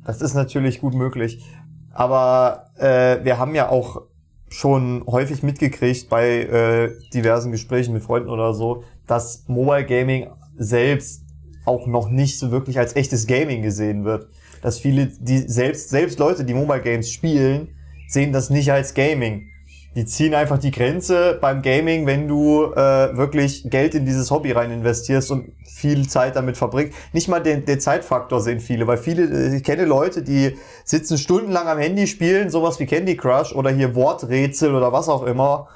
[0.07, 1.45] das ist natürlich gut möglich.
[1.92, 4.03] Aber äh, wir haben ja auch
[4.49, 11.25] schon häufig mitgekriegt bei äh, diversen Gesprächen mit Freunden oder so, dass Mobile Gaming selbst
[11.64, 14.29] auch noch nicht so wirklich als echtes Gaming gesehen wird.
[14.62, 17.75] Dass viele, die selbst, selbst Leute, die Mobile Games spielen,
[18.09, 19.49] sehen das nicht als Gaming.
[19.97, 24.53] Die ziehen einfach die Grenze beim Gaming, wenn du äh, wirklich Geld in dieses Hobby
[24.53, 26.97] rein investierst und viel Zeit damit verbringst.
[27.12, 31.19] Nicht mal den, den Zeitfaktor sehen viele, weil viele, äh, ich kenne Leute, die sitzen
[31.19, 35.69] stundenlang am Handy, spielen sowas wie Candy Crush oder hier Worträtsel oder was auch immer.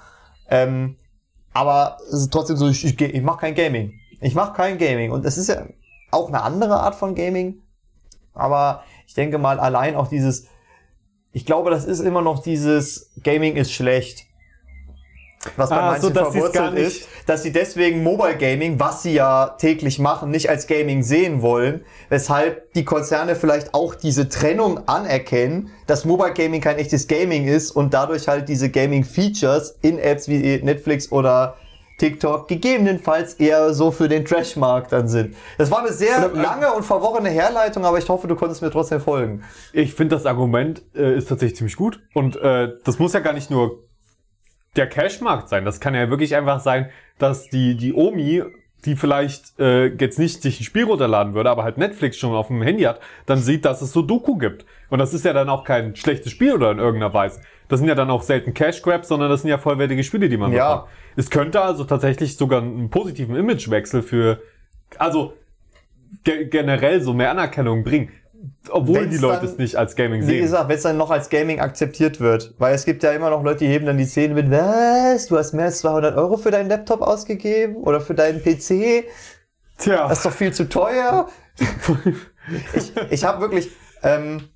[0.48, 0.96] Ähm,
[1.52, 3.92] aber es ist trotzdem so, ich, ich, ich mache kein Gaming.
[4.22, 5.10] Ich mache kein Gaming.
[5.12, 5.66] Und es ist ja
[6.10, 7.60] auch eine andere Art von Gaming.
[8.32, 10.46] Aber ich denke mal, allein auch dieses,
[11.32, 14.24] ich glaube, das ist immer noch dieses Gaming ist schlecht.
[15.56, 19.54] Was bei Ah, manchen so, verwurzelt ist, dass sie deswegen Mobile Gaming, was sie ja
[19.58, 25.70] täglich machen, nicht als Gaming sehen wollen, weshalb die Konzerne vielleicht auch diese Trennung anerkennen,
[25.86, 30.28] dass Mobile Gaming kein echtes Gaming ist und dadurch halt diese Gaming Features in Apps
[30.28, 31.56] wie Netflix oder
[31.98, 35.36] TikTok gegebenenfalls eher so für den Trash-Markt dann sind.
[35.58, 39.00] Das war eine sehr lange und verworrene Herleitung, aber ich hoffe, du konntest mir trotzdem
[39.00, 39.42] folgen.
[39.72, 42.00] Ich finde, das Argument äh, ist tatsächlich ziemlich gut.
[42.14, 43.84] Und äh, das muss ja gar nicht nur
[44.76, 45.64] der Cashmarkt sein.
[45.64, 48.42] Das kann ja wirklich einfach sein, dass die, die Omi,
[48.84, 52.46] die vielleicht äh, jetzt nicht sich ein Spiel runterladen würde, aber halt Netflix schon auf
[52.46, 54.64] dem Handy hat, dann sieht, dass es Sudoku gibt.
[54.88, 57.40] Und das ist ja dann auch kein schlechtes Spiel oder in irgendeiner Weise.
[57.68, 60.36] Das sind ja dann auch selten Cash Grabs, sondern das sind ja vollwertige Spiele, die
[60.36, 60.74] man Ja.
[60.74, 60.90] bekommt.
[61.16, 64.40] Es könnte also tatsächlich sogar einen positiven Imagewechsel für,
[64.98, 65.34] also
[66.24, 68.10] ge generell so mehr Anerkennung bringen.
[68.70, 70.42] Obwohl Wenn's die Leute dann- es nicht als Gaming Wie sehen.
[70.42, 72.54] gesagt, wenn es dann noch als Gaming akzeptiert wird.
[72.58, 75.36] Weil es gibt ja immer noch Leute, die heben dann die Zähne mit, was, du
[75.36, 77.76] hast mehr als 200 Euro für deinen Laptop ausgegeben?
[77.76, 79.04] Oder für deinen PC?
[79.78, 80.08] Tja.
[80.08, 81.28] Das ist doch viel zu teuer.
[82.74, 83.70] ich ich habe wirklich,
[84.02, 84.48] ähm,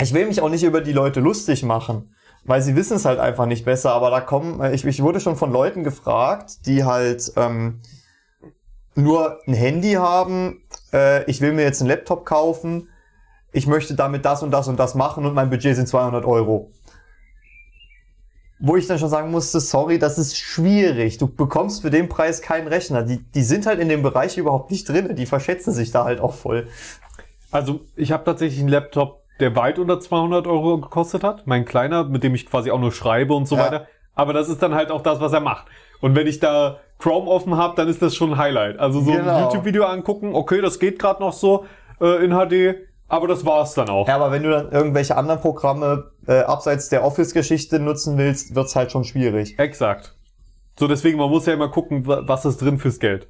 [0.00, 2.14] ich will mich auch nicht über die Leute lustig machen,
[2.44, 3.92] weil sie wissen es halt einfach nicht besser.
[3.92, 7.80] Aber da kommen, ich, ich wurde schon von Leuten gefragt, die halt ähm,
[8.94, 10.62] nur ein Handy haben.
[10.92, 12.88] Äh, ich will mir jetzt einen Laptop kaufen.
[13.54, 16.72] Ich möchte damit das und das und das machen und mein Budget sind 200 Euro.
[18.58, 21.18] Wo ich dann schon sagen musste, sorry, das ist schwierig.
[21.18, 23.02] Du bekommst für den Preis keinen Rechner.
[23.02, 25.14] Die, die sind halt in dem Bereich überhaupt nicht drin.
[25.14, 26.66] Die verschätzen sich da halt auch voll.
[27.52, 31.46] Also ich habe tatsächlich einen Laptop, der weit unter 200 Euro gekostet hat.
[31.46, 33.66] Mein kleiner, mit dem ich quasi auch nur schreibe und so Ja.
[33.66, 33.86] weiter.
[34.16, 35.66] Aber das ist dann halt auch das, was er macht.
[36.00, 38.78] Und wenn ich da Chrome offen habe, dann ist das schon ein Highlight.
[38.80, 39.40] Also so ein Genau.
[39.42, 41.66] YouTube-Video angucken, okay, das geht gerade noch so
[42.00, 42.76] äh, in HD,
[43.08, 44.08] aber das war's dann auch.
[44.08, 48.74] Ja, aber wenn du dann irgendwelche anderen Programme äh, abseits der Office-Geschichte nutzen willst, wird's
[48.76, 49.58] halt schon schwierig.
[49.58, 50.14] Exakt.
[50.78, 53.28] So, deswegen, man muss ja immer gucken, wa- was ist drin fürs Geld.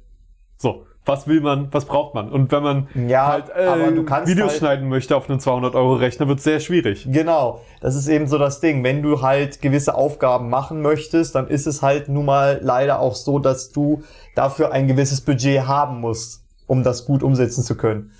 [0.57, 2.31] So, was will man, was braucht man?
[2.31, 6.59] Und wenn man Ja, halt äh, Videos halt- schneiden möchte auf einen 200-Euro-Rechner, wird's sehr
[6.59, 7.05] schwierig.
[7.11, 8.83] Genau, das ist eben so das Ding.
[8.83, 13.13] Wenn du halt gewisse Aufgaben machen möchtest, dann ist es halt nun mal leider auch
[13.13, 14.01] so, dass du
[14.33, 18.11] dafür ein gewisses Budget haben musst, um das gut umsetzen zu können.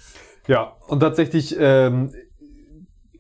[0.47, 2.11] Ja, und tatsächlich ähm,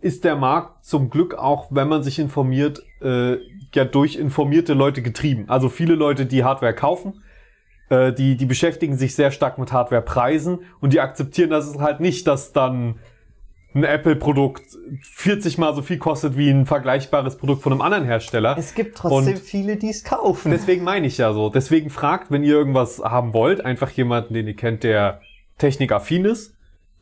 [0.01, 3.37] ist der Markt zum Glück auch, wenn man sich informiert, äh,
[3.73, 5.45] ja durch informierte Leute getrieben.
[5.47, 7.21] Also viele Leute, die Hardware kaufen,
[7.89, 11.99] äh, die, die beschäftigen sich sehr stark mit Hardwarepreisen und die akzeptieren das ist halt
[11.99, 12.99] nicht, dass dann
[13.73, 14.63] ein Apple-Produkt
[15.01, 18.55] 40 mal so viel kostet wie ein vergleichbares Produkt von einem anderen Hersteller.
[18.57, 20.51] Es gibt trotzdem Und- viele, die es kaufen.
[20.51, 21.49] Deswegen meine ich ja so.
[21.49, 25.19] Deswegen fragt, wenn ihr irgendwas haben wollt, einfach jemanden, den ihr kennt, der
[25.57, 26.54] technikaffin ist.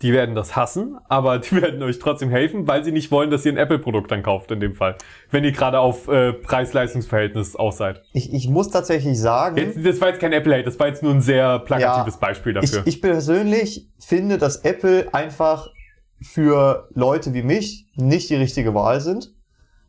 [0.03, 3.45] Die werden das hassen, aber die werden euch trotzdem helfen, weil sie nicht wollen, dass
[3.45, 4.97] ihr ein Apple-Produkt dann kauft in dem Fall.
[5.31, 8.03] Wenn ihr gerade auf äh, Preis-Leistungs-Verhältnis aus seid.
[8.11, 11.13] Ich, ich muss tatsächlich sagen, Jetzt, das war jetzt kein Apple-Hate, das war jetzt nur
[11.13, 12.83] ein sehr plakatives Ja, Beispiel ich, dafür.
[12.85, 15.69] ich persönlich finde, dass Apple einfach
[16.21, 19.33] für Leute wie mich nicht die richtige Wahl sind.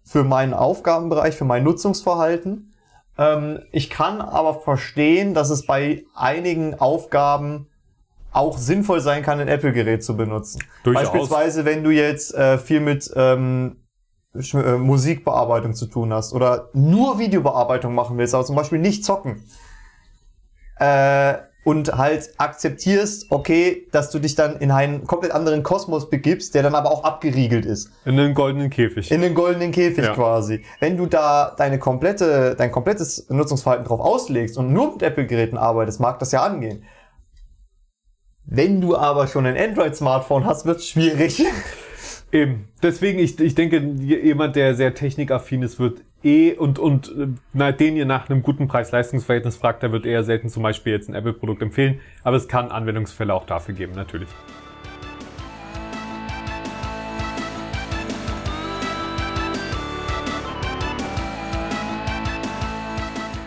[0.05, 2.73] Für meinen Aufgabenbereich, für mein Nutzungsverhalten.
[3.19, 7.69] Ähm, ich kann aber verstehen, dass es bei einigen Aufgaben
[8.35, 10.61] auch sinnvoll sein kann, ein Apple-Gerät zu benutzen.
[10.83, 11.05] Durchaus.
[11.05, 13.77] Beispielsweise, wenn du jetzt äh, viel mit ähm,
[14.35, 19.45] äh, Musikbearbeitung zu tun hast oder nur Videobearbeitung machen willst, aber zum Beispiel nicht zocken.
[20.79, 26.55] Äh, und halt akzeptierst, okay, dass du dich dann in einen komplett anderen Kosmos begibst,
[26.55, 27.91] der dann aber auch abgeriegelt ist.
[28.05, 29.11] in einen goldenen Käfig.
[29.11, 30.13] In den goldenen Käfig Ja.
[30.13, 30.63] quasi.
[30.81, 36.01] Wenn du da deine komplette, dein komplettes Nutzungsverhalten drauf auslegst und nur mit Apple-Geräten arbeitest,
[36.01, 36.85] mag das ja angehen.
[38.47, 41.43] Wenn du aber schon ein Android-Smartphone hast, wird's schwierig.
[42.33, 42.69] Eben.
[42.83, 47.15] Deswegen, ich, ich denke, jemand, der sehr technikaffin ist, wird eh und, und
[47.53, 51.09] na, den ihr nach einem guten Preis-Leistungs-Verhältnis fragt, der wird eher selten zum Beispiel jetzt
[51.09, 52.01] ein Apple-Produkt empfehlen.
[52.23, 54.29] Aber es kann Anwendungsfälle auch dafür geben, natürlich.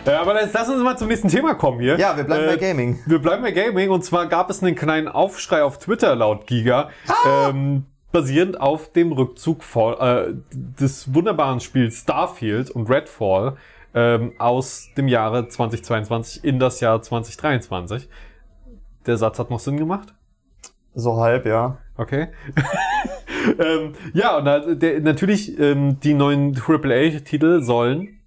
[0.08, 1.98] Ja, aber jetzt lass uns mal zum nächsten Thema kommen hier.
[1.98, 2.98] Ja, wir bleiben bei Gaming.
[3.04, 6.88] Wir bleiben bei Gaming und zwar gab es einen kleinen Aufschrei auf Twitter laut Giga,
[7.26, 13.56] ähm, basierend auf dem Rückzug vor, äh, des wunderbaren Spiels Starfield und Redfall
[13.94, 18.08] ähm, aus dem Jahre 2022 in das Jahr 2023.
[19.06, 20.14] Der Satz hat noch Sinn gemacht?
[20.94, 21.78] So halb, ja.
[21.98, 22.28] Okay.
[23.58, 28.17] ähm, ja, und da, der, natürlich ähm, die neuen AAA-Titel sollen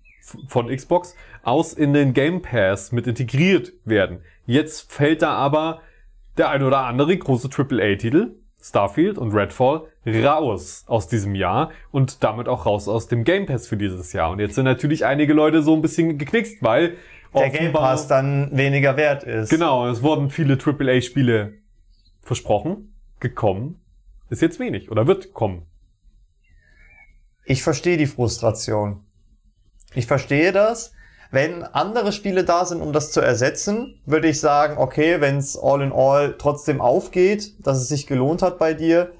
[0.47, 4.21] von Xbox aus in den Game Pass mit integriert werden.
[4.45, 5.81] Jetzt fällt da aber
[6.37, 12.47] der ein oder andere große AAA-Titel, Starfield und Redfall, raus aus diesem Jahr und damit
[12.47, 14.31] auch raus aus dem Game Pass für dieses Jahr.
[14.31, 16.97] Und jetzt sind natürlich einige Leute so ein bisschen geknickst, weil
[17.33, 19.49] Der Game Pass dann weniger wert ist.
[19.49, 21.53] Genau, es wurden viele AAA-Spiele
[22.21, 23.81] versprochen, gekommen,
[24.29, 25.65] ist jetzt wenig oder wird kommen.
[27.45, 29.03] Ich verstehe die Frustration.
[29.93, 30.93] Ich verstehe das.
[31.31, 35.57] Wenn andere Spiele da sind, um das zu ersetzen, würde ich sagen, okay, wenn es
[35.57, 39.11] all in all trotzdem aufgeht, dass es sich gelohnt hat bei dir,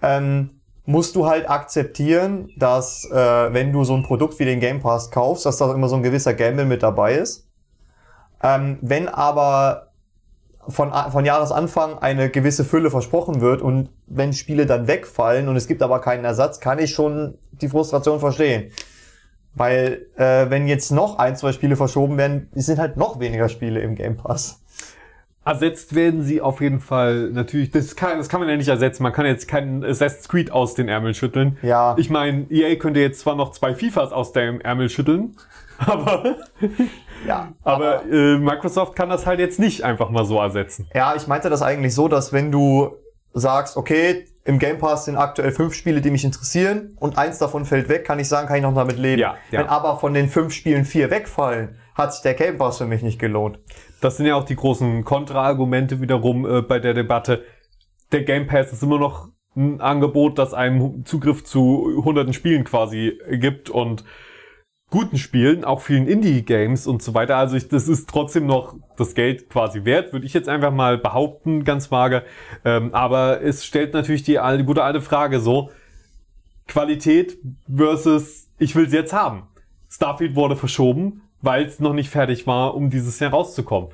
[0.00, 4.80] ähm, musst du halt akzeptieren, dass äh, wenn du so ein Produkt wie den Game
[4.80, 7.48] Pass kaufst, dass da immer so ein gewisser Gamble mit dabei ist.
[8.42, 9.88] Ähm, wenn aber
[10.68, 15.66] von, von Jahresanfang eine gewisse Fülle versprochen wird und wenn Spiele dann wegfallen und es
[15.66, 18.70] gibt aber keinen Ersatz, kann ich schon die Frustration verstehen.
[19.58, 23.80] Weil äh, wenn jetzt noch ein, zwei Spiele verschoben werden, sind halt noch weniger Spiele
[23.80, 24.62] im Game Pass.
[25.44, 27.70] Ersetzt werden sie auf jeden Fall natürlich.
[27.70, 29.02] Das kann, das kann man ja nicht ersetzen.
[29.02, 31.56] Man kann jetzt keinen Assassin's Creed aus den Ärmeln schütteln.
[31.62, 31.94] Ja.
[31.98, 35.36] Ich meine, EA könnte jetzt zwar noch zwei FIFAs aus dem Ärmel schütteln,
[35.78, 36.36] aber,
[37.26, 37.52] Ja.
[37.64, 40.86] aber äh, Microsoft kann das halt jetzt nicht einfach mal so ersetzen.
[40.94, 42.96] Ja, ich meinte das eigentlich so, dass wenn du
[43.32, 47.66] sagst, okay, im Game Pass sind aktuell fünf Spiele, die mich interessieren und eins davon
[47.66, 49.20] fällt weg, kann ich sagen, kann ich noch damit leben.
[49.20, 49.60] Ja, ja.
[49.60, 53.02] Wenn aber von den fünf Spielen vier wegfallen, hat sich der Game Pass für mich
[53.02, 53.58] nicht gelohnt.
[54.00, 57.44] Das sind ja auch die großen Kontraargumente wiederum äh, bei der Debatte.
[58.10, 63.18] Der Game Pass ist immer noch ein Angebot, das einem Zugriff zu hunderten Spielen quasi
[63.30, 64.02] gibt und
[64.90, 67.36] guten Spielen, auch vielen Indie-Games und so weiter.
[67.36, 70.96] Also ich, das ist trotzdem noch das Geld quasi wert, würde ich jetzt einfach mal
[70.96, 72.24] behaupten, ganz vage.
[72.64, 75.70] Ähm, aber es stellt natürlich die, die gute alte Frage so,
[76.66, 77.38] Qualität
[77.74, 79.44] versus ich will es jetzt haben.
[79.90, 83.90] Starfield wurde verschoben, weil es noch nicht fertig war, um dieses Jahr rauszukommen.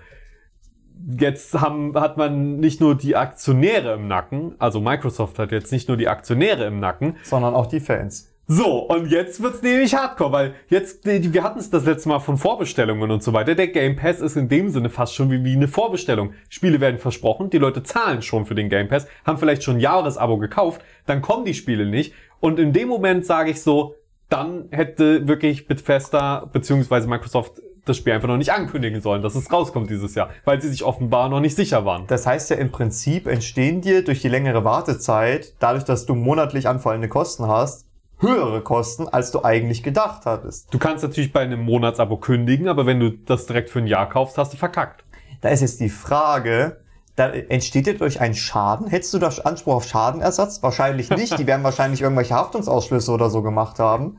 [1.18, 5.88] Jetzt haben, hat man nicht nur die Aktionäre im Nacken, also Microsoft hat jetzt nicht
[5.88, 8.33] nur die Aktionäre im Nacken, Sondern auch die Fans.
[8.46, 12.18] So, und jetzt wird's nämlich hardcore, weil jetzt, die- wir hatten es das letzte Mal
[12.18, 13.54] von Vorbestellungen und so weiter.
[13.54, 16.32] Der Game Pass ist in dem Sinne fast schon wie, wie eine Vorbestellung.
[16.50, 19.80] Spiele werden versprochen, die Leute zahlen schon für den Game Pass, haben vielleicht schon ein
[19.80, 22.12] Jahresabo gekauft, dann kommen die Spiele nicht.
[22.40, 23.94] Und in dem Moment sage ich so,
[24.28, 29.52] dann hätte wirklich Bethesda beziehungsweise Microsoft das Spiel einfach noch nicht ankündigen sollen, dass es
[29.52, 32.06] rauskommt dieses Jahr, weil sie sich offenbar noch nicht sicher waren.
[32.06, 36.66] Das heißt ja im Prinzip entstehen dir durch die längere Wartezeit, dadurch, dass du monatlich
[36.66, 37.83] anfallende Kosten hast,
[38.26, 40.72] höhere Kosten, als du eigentlich gedacht hattest.
[40.72, 44.08] Du kannst natürlich bei einem Monatsabo kündigen, aber wenn du das direkt für ein Jahr
[44.08, 45.04] kaufst, hast du verkackt.
[45.40, 46.80] Da ist jetzt die Frage,
[47.16, 48.88] da entsteht dir durch einen Schaden?
[48.88, 50.62] Hättest du da Anspruch auf Schadenersatz?
[50.62, 51.38] Wahrscheinlich nicht.
[51.38, 54.18] Die werden wahrscheinlich irgendwelche Haftungsausschlüsse oder so gemacht haben.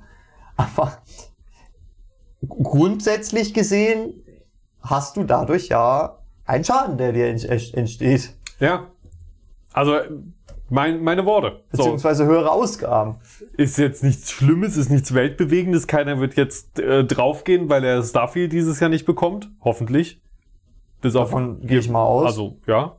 [0.55, 0.99] Aber
[2.47, 4.13] grundsätzlich gesehen
[4.81, 8.33] hast du dadurch ja einen Schaden, der dir ent- entsteht.
[8.59, 8.87] Ja.
[9.73, 9.97] Also,
[10.69, 11.63] mein, meine Worte.
[11.71, 13.17] So, Beziehungsweise höhere Ausgaben.
[13.55, 15.87] ist jetzt nichts Schlimmes, ist nichts Weltbewegendes.
[15.87, 19.49] Keiner wird jetzt äh, draufgehen, weil er Starfield dieses Jahr nicht bekommt.
[19.61, 20.21] Hoffentlich.
[21.01, 22.25] Bis auf, Davon gehe ich mal aus.
[22.25, 22.95] Also, ja.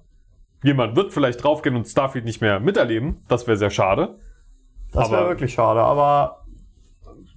[0.62, 3.18] Jemand wird vielleicht draufgehen und Starfield nicht mehr miterleben.
[3.28, 4.16] Das wäre sehr schade.
[4.92, 5.80] das wäre wirklich schade.
[5.80, 6.42] Aber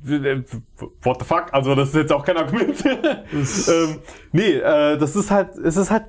[0.01, 1.47] What the fuck?
[1.53, 2.83] Also, das ist jetzt auch kein Argument.
[2.85, 3.99] ähm,
[4.31, 6.05] nee, äh, das ist halt, es ist halt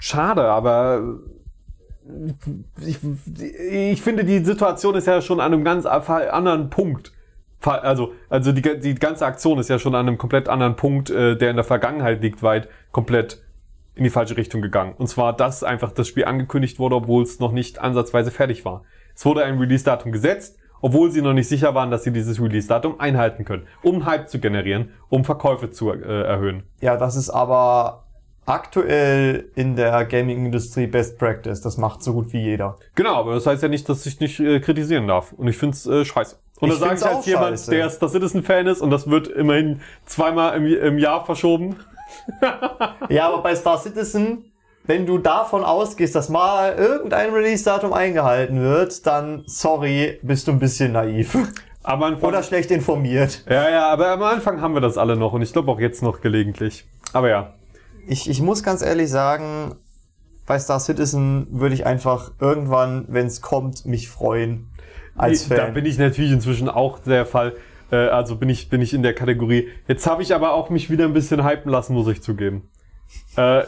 [0.00, 1.20] schade, aber
[2.80, 2.98] ich,
[3.70, 7.12] ich finde, die Situation ist ja schon an einem ganz anderen Punkt.
[7.64, 11.36] Also, also die, die ganze Aktion ist ja schon an einem komplett anderen Punkt, äh,
[11.36, 13.40] der in der Vergangenheit liegt, weit komplett
[13.94, 14.94] in die falsche Richtung gegangen.
[14.96, 18.82] Und zwar, dass einfach das Spiel angekündigt wurde, obwohl es noch nicht ansatzweise fertig war.
[19.14, 22.98] Es wurde ein Release-Datum gesetzt, obwohl sie noch nicht sicher waren, dass sie dieses Release-Datum
[22.98, 26.64] einhalten können, um Hype zu generieren, um Verkäufe zu äh, erhöhen.
[26.80, 28.01] ja, das ist aber
[28.46, 31.60] aktuell in der Gaming-Industrie Best Practice.
[31.60, 32.76] Das macht so gut wie jeder.
[32.94, 35.32] Genau, aber das heißt ja nicht, dass ich nicht äh, kritisieren darf.
[35.32, 36.36] Und ich find's äh, scheiße.
[36.60, 37.70] Und das sage ich als auch jemand, scheiße.
[37.72, 41.76] der Star Citizen-Fan ist und das wird immerhin zweimal im, im Jahr verschoben.
[43.08, 44.52] Ja, aber bei Star Citizen,
[44.84, 50.58] wenn du davon ausgehst, dass mal irgendein Release-Datum eingehalten wird, dann, sorry, bist du ein
[50.58, 51.36] bisschen naiv.
[51.82, 53.42] Am Anfang, Oder schlecht informiert.
[53.48, 56.02] ja, ja, aber am Anfang haben wir das alle noch und ich glaube auch jetzt
[56.02, 56.84] noch gelegentlich.
[57.12, 57.54] Aber ja.
[58.06, 59.76] Ich, ich muss ganz ehrlich sagen,
[60.46, 64.68] bei Star Citizen würde ich einfach irgendwann, wenn es kommt, mich freuen.
[65.14, 65.74] Als Da Fan.
[65.74, 67.54] bin ich natürlich inzwischen auch der Fall.
[67.90, 69.68] Äh, also bin ich, bin ich in der Kategorie.
[69.86, 72.68] Jetzt habe ich aber auch mich wieder ein bisschen hypen lassen, muss ich zugeben.
[73.36, 73.64] Äh,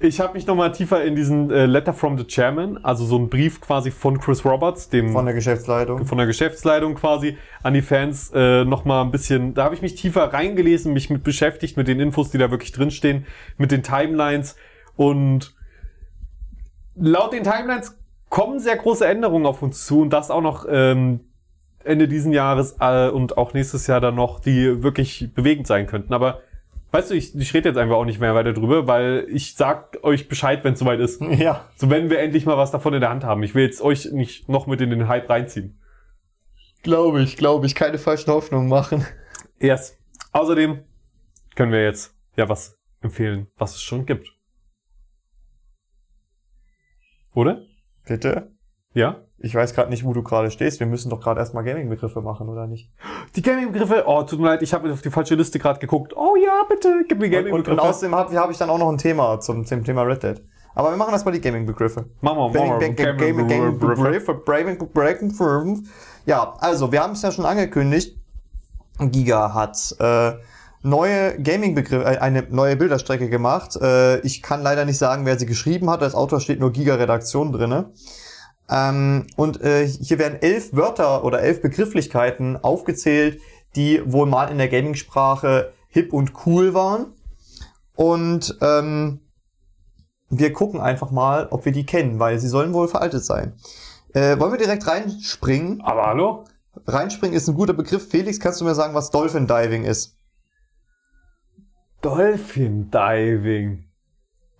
[0.00, 3.28] ich habe mich nochmal tiefer in diesen äh, Letter from the Chairman, also so ein
[3.28, 6.06] Brief quasi von Chris Roberts, dem von der Geschäftsleitung.
[6.06, 9.82] von der Geschäftsleitung quasi an die Fans äh, noch mal ein bisschen, da habe ich
[9.82, 13.26] mich tiefer reingelesen, mich mit beschäftigt, mit den Infos, die da wirklich drinstehen,
[13.58, 14.56] mit den Timelines
[14.96, 15.54] und
[16.96, 17.98] laut den Timelines
[18.30, 21.20] kommen sehr große Änderungen auf uns zu und das auch noch ähm,
[21.84, 26.14] Ende diesen Jahres äh, und auch nächstes Jahr dann noch, die wirklich bewegend sein könnten.
[26.14, 26.40] Aber
[26.90, 29.98] weißt du, ich, ich rede jetzt einfach auch nicht mehr weiter drüber, weil ich sag
[30.02, 31.20] euch Bescheid, wenn es soweit ist.
[31.40, 31.68] Ja.
[31.76, 33.42] So wenn wir endlich mal was davon in der Hand haben.
[33.42, 35.80] Ich will jetzt euch nicht noch mit in den Hype reinziehen.
[36.82, 37.74] Glaube ich, glaube ich.
[37.74, 39.06] Keine falschen Hoffnungen machen.
[39.60, 39.98] Yes.
[40.32, 40.84] Außerdem
[41.54, 44.28] können wir jetzt ja was empfehlen, was es schon gibt.
[47.34, 47.62] Oder?
[48.06, 48.52] Bitte?
[48.94, 49.16] Ja?
[49.38, 50.80] Ich weiß gerade nicht, wo du gerade stehst.
[50.80, 52.90] Wir müssen doch gerade erstmal Gaming-Begriffe machen, oder nicht?
[53.36, 56.14] Die Gaming-Begriffe, oh, tut mir leid, ich habe auf die falsche Liste gerade geguckt.
[56.16, 57.70] Oh ja, bitte, gib mir Und, und, Gaming-Begriffe.
[57.70, 60.42] und außerdem habe hab ich dann auch noch ein Thema zum, zum Thema Red Dead.
[60.74, 62.06] Aber wir machen erstmal die Gaming-Begriffe.
[62.20, 62.88] Machen wir, machen wir.
[63.14, 64.02] Gaming-Begriffe.
[66.26, 68.16] Ja, also wir haben es ja schon angekündigt.
[68.98, 70.32] Giga hat äh,
[70.82, 73.76] neue Gaming-Begriffe, äh, eine neue Bilderstrecke gemacht.
[73.76, 76.02] Äh, ich kann leider nicht sagen, wer sie geschrieben hat.
[76.02, 77.90] Als Autor steht nur Giga-Redaktion drinne.
[78.70, 83.40] Ähm, und äh, hier werden elf Wörter oder elf Begrifflichkeiten aufgezählt,
[83.76, 87.12] die wohl mal in der Gaming-Sprache hip und cool waren.
[87.94, 89.20] Und ähm,
[90.28, 93.54] wir gucken einfach mal, ob wir die kennen, weil sie sollen wohl veraltet sein.
[94.14, 95.80] Äh, wollen wir direkt reinspringen?
[95.82, 96.44] Aber hallo?
[96.86, 98.08] Reinspringen ist ein guter Begriff.
[98.08, 100.16] Felix, kannst du mir sagen, was Dolphin Diving ist?
[102.00, 103.89] Dolphin Diving.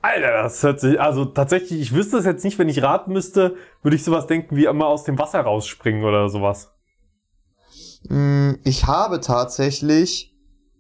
[0.03, 3.57] Alter, das hört sich, also tatsächlich, ich wüsste es jetzt nicht, wenn ich raten müsste,
[3.83, 6.73] würde ich sowas denken wie immer aus dem Wasser rausspringen oder sowas.
[8.09, 10.35] Mm, Ich habe tatsächlich,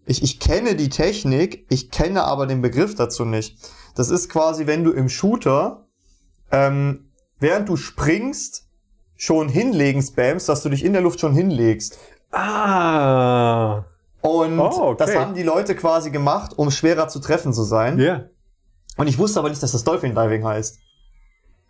[0.07, 3.59] ich, ich kenne die Technik, ich kenne aber den Begriff dazu nicht.
[3.95, 5.87] Das ist quasi, wenn du im Shooter,
[6.51, 8.69] ähm, während du springst,
[9.17, 11.99] schon hinlegen spamst, dass du dich in der Luft schon hinlegst.
[12.33, 13.85] Ah.
[14.23, 15.05] Und Oh, okay.
[15.05, 17.99] das haben die Leute quasi gemacht, um schwerer zu treffen zu sein.
[17.99, 18.25] Ja.
[19.01, 20.79] Und ich wusste aber nicht, dass das Dolphin Diving heißt.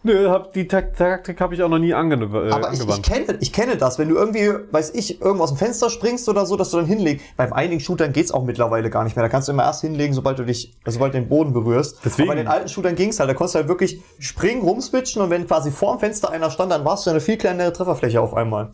[0.03, 2.81] Nö, hab, die Tak- Taktik habe ich auch noch nie ange äh, Aber ich, ich,
[2.81, 3.03] angewandt.
[3.05, 6.47] kenne, ich kenne das, wenn du irgendwie, weiß ich, irgendwo aus dem Fenster springst oder
[6.47, 7.23] so, dass du dann hinlegst.
[7.37, 9.23] Beim einigen Shootern geht's auch mittlerweile gar nicht mehr.
[9.23, 11.99] Da kannst du immer erst hinlegen, sobald du dich, also sobald du den Boden berührst.
[12.03, 13.29] Deswegen- Aber bei den alten Shootern ging's halt.
[13.29, 16.85] Da konntest du halt wirklich springen, rumswitchen und wenn quasi vorm Fenster einer stand, dann
[16.87, 18.73] warst du eine viel kleinere Trefferfläche auf einmal.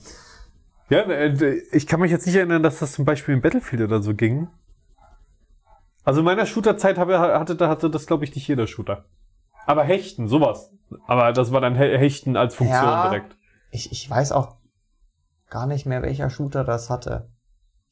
[0.90, 4.00] Ja, äh, ich kann mich jetzt nicht erinnern, dass das zum Beispiel in Battlefield oder
[4.00, 4.46] so ging.
[6.06, 9.04] Also in meiner Shooter-Zeit hatte, hatte das, glaube ich, nicht jeder Shooter.
[9.66, 10.72] Aber Hechten, sowas.
[11.06, 13.08] Aber das war dann He- Hechten als Funktion Ja.
[13.08, 13.36] direkt.
[13.72, 14.56] Ich, ich weiß auch
[15.50, 17.28] gar nicht mehr, welcher Shooter das hatte.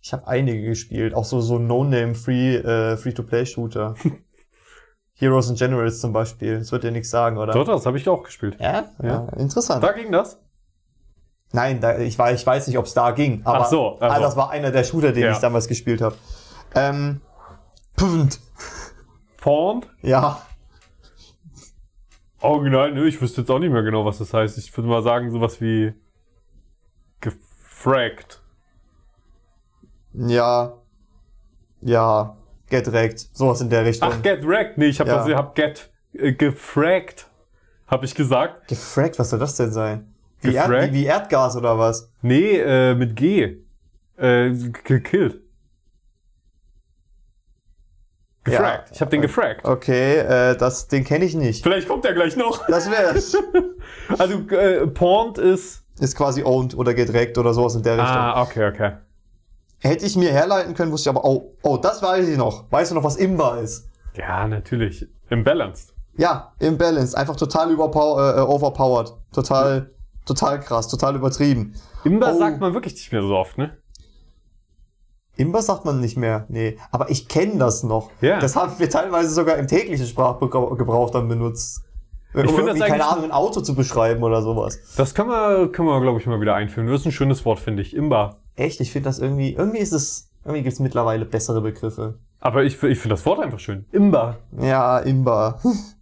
[0.00, 3.94] Ich habe einige gespielt, auch so so No-Name Free äh, Free-to-Play-Shooter.
[5.14, 6.59] Heroes and Generals zum Beispiel.
[6.59, 7.53] Das wird dir nichts sagen, oder?
[7.53, 8.57] Doch, das habe ich auch gespielt.
[8.61, 8.85] Ja?
[9.03, 9.27] Ja.
[9.37, 9.83] interessant.
[9.83, 10.38] Da ging das?
[11.53, 13.42] Nein, da, ich, weiß, ich weiß nicht, ob es da ging.
[13.44, 15.33] Aber Ach so, ach ah, das war einer der Shooter, den Ja.
[15.33, 16.16] ich damals gespielt habe.
[16.74, 17.20] Ähm,
[17.96, 18.40] Pfund.
[19.40, 19.87] Pawned?
[20.02, 20.40] Ja,
[22.40, 24.59] Original, nö, ich wüsste jetzt auch nicht mehr genau, was das heißt.
[24.59, 25.94] Ich würde mal sagen, sowas wie
[27.20, 28.42] gefragt.
[30.12, 30.74] ja,
[31.80, 32.37] ja,
[32.68, 33.28] get wrecked.
[33.33, 34.11] Sowas in der Richtung.
[34.12, 34.76] Ach, get wrecked.
[34.78, 35.26] Nee, ich habe Ja.
[35.26, 37.30] das, hab get äh, gefragt.
[37.87, 38.68] Habe ich gesagt.
[38.68, 40.14] Gefragt, was soll das denn sein?
[40.40, 42.11] Wie, Erd, wie, wie Erdgas oder was?
[42.20, 43.59] Nee, äh, mit G.
[44.16, 44.50] Äh,
[44.85, 45.40] gekillt.
[48.44, 48.88] Gefragt.
[48.90, 48.94] Ja.
[48.94, 49.64] Ich habe den gefragt.
[49.64, 51.62] Okay, äh, das, den kenne ich nicht.
[51.62, 52.66] Vielleicht kommt er gleich noch.
[52.66, 53.37] Das wär's.
[54.18, 55.83] Also, äh, pawned ist.
[56.00, 58.16] Ist quasi owned oder gedreckt oder sowas in der Richtung.
[58.16, 58.92] Ah, okay, okay.
[59.80, 62.70] Hätte ich mir herleiten können, wusste ich aber, oh, oh, das weiß ich noch.
[62.70, 63.88] Weißt du noch, was Imba ist?
[64.14, 65.07] Ja, natürlich.
[65.30, 65.94] Imbalanced.
[66.16, 67.16] Ja, imbalanced.
[67.16, 69.12] Einfach total überpow äh, overpowered.
[69.33, 69.90] Total,
[70.26, 71.74] total krass, total übertrieben.
[72.04, 72.38] Imba Oh.
[72.38, 73.76] sagt man wirklich nicht mehr so oft, ne?
[75.37, 76.47] Imba sagt man nicht mehr.
[76.49, 78.11] Nee, aber ich kenne das noch.
[78.20, 78.38] Ja.
[78.38, 81.83] Das haben wir teilweise sogar im täglichen Sprachgebrauch dann benutzt.
[82.35, 84.79] Um find das irgendwie, keine Ahnung, ein Auto zu beschreiben oder sowas.
[84.97, 86.88] Das können wir, können wir, glaube ich, mal wieder einführen.
[86.88, 87.94] Das ist ein schönes Wort, finde ich.
[87.94, 88.37] Imba.
[88.57, 92.18] Echt, ich finde das irgendwie, irgendwie ist es, irgendwie gibt's mittlerweile bessere Begriffe.
[92.40, 93.87] Aber ich, ich finde das Wort einfach schön.
[93.92, 94.37] Imba.
[94.61, 95.61] Ja, Imba.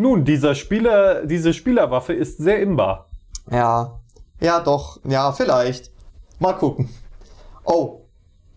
[0.00, 3.06] Nun, dieser Spieler, diese Spielerwaffe ist sehr imba.
[3.50, 3.98] Ja.
[4.40, 5.00] Ja, doch.
[5.04, 5.90] Ja, vielleicht.
[6.38, 6.88] Mal gucken.
[7.64, 8.02] Oh,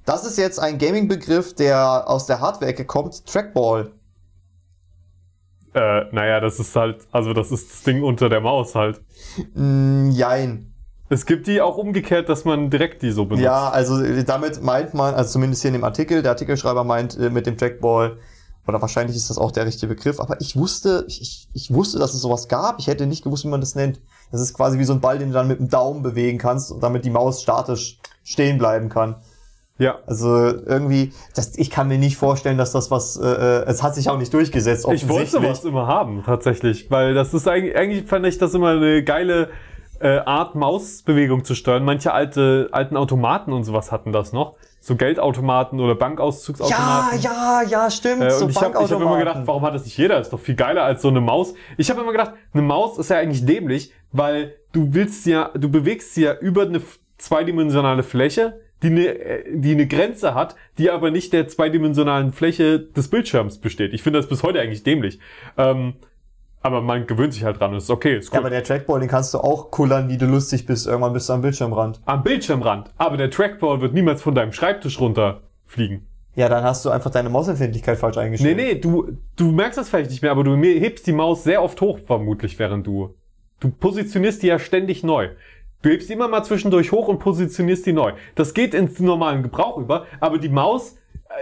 [0.05, 3.25] das ist jetzt ein Gaming-Begriff, der aus der Hardware-Ecke kommt.
[3.25, 3.91] Trackball.
[5.73, 9.01] Äh, naja, das ist halt, also das ist das Ding unter der Maus halt.
[9.53, 10.73] Mm, jein.
[11.07, 13.43] Es gibt die auch umgekehrt, dass man direkt die so benutzt.
[13.43, 17.17] Ja, also äh, damit meint man, also zumindest hier in dem Artikel, der Artikelschreiber meint
[17.17, 18.17] äh, mit dem Trackball,
[18.67, 22.13] oder wahrscheinlich ist das auch der richtige Begriff, aber ich wusste, ich, ich wusste, dass
[22.13, 22.79] es sowas gab.
[22.79, 23.99] Ich hätte nicht gewusst, wie man das nennt.
[24.31, 26.73] Das ist quasi wie so ein Ball, den du dann mit dem Daumen bewegen kannst
[26.79, 29.15] damit die Maus statisch stehen bleiben kann.
[29.81, 29.97] Ja.
[30.05, 33.95] Also irgendwie, das, ich kann mir nicht vorstellen, dass das was, äh, äh es hat
[33.95, 34.87] sich auch nicht durchgesetzt.
[34.93, 38.69] Ich wollte sowas immer haben, tatsächlich, weil das ist eigentlich, eigentlich fand ich das immer
[38.69, 39.49] eine geile
[39.99, 41.83] äh, Art, Mausbewegung zu steuern.
[41.83, 44.55] Manche alte, alten Automaten und sowas hatten das noch.
[44.79, 47.21] So Geldautomaten oder Bankauszugsautomaten.
[47.21, 48.21] Ja, ja, ja, stimmt.
[48.21, 50.19] Äh, so ich habe hab immer gedacht, warum hat das nicht jeder?
[50.19, 51.53] Ist doch viel geiler als so eine Maus.
[51.77, 55.69] Ich habe immer gedacht, eine Maus ist ja eigentlich dämlich, weil du willst ja, du
[55.69, 56.81] bewegst sie ja über eine
[57.17, 62.79] zweidimensionale Fläche, die eine, äh, die eine Grenze hat, die aber nicht der zweidimensionalen Fläche
[62.79, 63.93] des Bildschirms besteht.
[63.93, 65.19] Ich finde das bis heute eigentlich dämlich.
[65.57, 65.93] Ähm,
[66.63, 68.17] aber man gewöhnt sich halt dran und ist okay.
[68.17, 68.35] Ist cool.
[68.35, 70.85] Ja, aber der Trackball, den kannst du auch kullern, wie du lustig bist.
[70.85, 72.01] Irgendwann bist du am Bildschirmrand.
[72.05, 72.91] Am Bildschirmrand.
[72.97, 76.05] Aber der Trackball wird niemals von deinem Schreibtisch runterfliegen.
[76.35, 78.55] Ja, dann hast du einfach deine Mausempfindlichkeit falsch eingestellt.
[78.55, 81.61] Nee, nee, du, du merkst das vielleicht nicht mehr, aber du hebst die Maus sehr
[81.61, 83.15] oft hoch, vermutlich, während du.
[83.59, 85.29] Du positionierst die ja ständig neu.
[85.81, 88.13] Du hebst die immer mal zwischendurch hoch und positionierst die neu.
[88.35, 90.95] Das geht ins normalen Gebrauch über, aber die Maus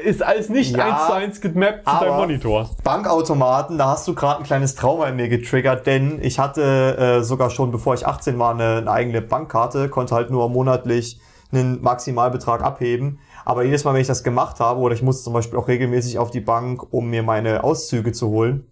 [0.03, 2.69] ist alles nicht ja, eins zu eins gemappt zu deinem Monitor.
[2.83, 7.23] Bankautomaten, da hast du gerade ein kleines Trauma in mir getriggert, denn ich hatte äh,
[7.23, 11.19] sogar schon, bevor ich 18 war, eine, eine eigene Bankkarte, konnte halt nur monatlich
[11.51, 13.19] einen Maximalbetrag abheben.
[13.43, 16.19] Aber jedes Mal, wenn ich das gemacht habe, oder ich musste zum Beispiel auch regelmäßig
[16.19, 18.67] auf die Bank, um mir meine Auszüge zu holen,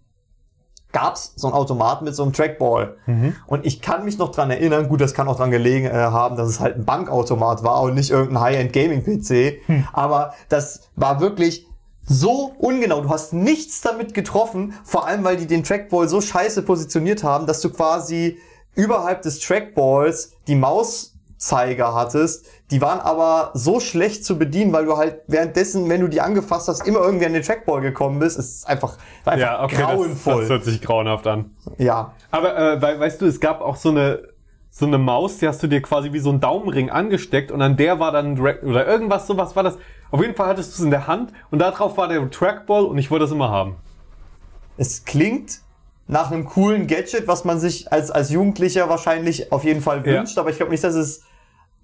[0.92, 2.96] gab's so einen Automaten mit so einem Trackball.
[3.06, 3.36] Mhm.
[3.46, 6.36] Und ich kann mich noch dran erinnern, gut, das kann auch dran gelegen äh, haben,
[6.36, 9.66] dass es halt ein Bankautomat war und nicht irgendein High-End-Gaming-PC.
[9.66, 9.88] Hm.
[9.92, 11.66] Aber das war wirklich
[12.06, 13.02] so ungenau.
[13.02, 17.46] Du hast nichts damit getroffen, vor allem weil die den Trackball so scheiße positioniert haben,
[17.46, 18.38] dass du quasi
[18.74, 22.46] überhalb des Trackballs die Maus Zeiger hattest.
[22.70, 26.68] Die waren aber so schlecht zu bedienen, weil du halt währenddessen, wenn du die angefasst
[26.68, 28.38] hast, immer irgendwie an den Trackball gekommen bist.
[28.38, 30.34] Es ist einfach, einfach ja, okay, grauenvoll.
[30.34, 31.56] Das, das hört sich grauenhaft an.
[31.78, 32.12] Ja.
[32.30, 34.22] Aber äh, weißt du, es gab auch so eine
[34.70, 37.76] so eine Maus, die hast du dir quasi wie so ein Daumenring angesteckt und an
[37.76, 39.78] der war dann oder irgendwas sowas war das.
[40.10, 42.96] Auf jeden Fall hattest du es in der Hand und darauf war der Trackball und
[42.98, 43.76] ich wollte das immer haben.
[44.76, 45.60] Es klingt
[46.06, 50.36] nach einem coolen Gadget, was man sich als, als Jugendlicher wahrscheinlich auf jeden Fall wünscht,
[50.36, 50.42] ja.
[50.42, 51.22] aber ich glaube nicht, dass es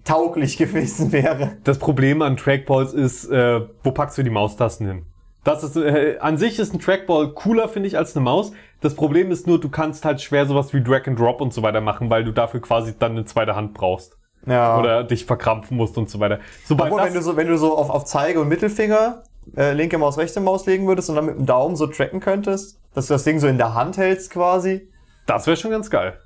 [0.05, 1.57] tauglich gewesen wäre.
[1.65, 5.05] Das Problem an Trackballs ist, äh, wo packst du die Maustasten hin?
[5.43, 8.51] Das ist, äh, an sich ist ein Trackball cooler, finde ich, als eine Maus.
[8.81, 11.61] Das Problem ist nur, du kannst halt schwer sowas wie Drag and Drop und so
[11.61, 14.17] weiter machen, weil du dafür quasi dann eine zweite Hand brauchst.
[14.47, 14.79] Ja.
[14.79, 16.39] Oder dich verkrampfen musst und so weiter.
[16.65, 19.23] Sobald Obwohl, wenn du so, wenn du so auf, auf Zeige und Mittelfinger,
[19.55, 22.79] äh, linke Maus, rechte Maus legen würdest und dann mit dem Daumen so tracken könntest,
[22.93, 24.89] dass du das Ding so in der Hand hältst quasi.
[25.25, 26.17] Das wäre schon ganz geil.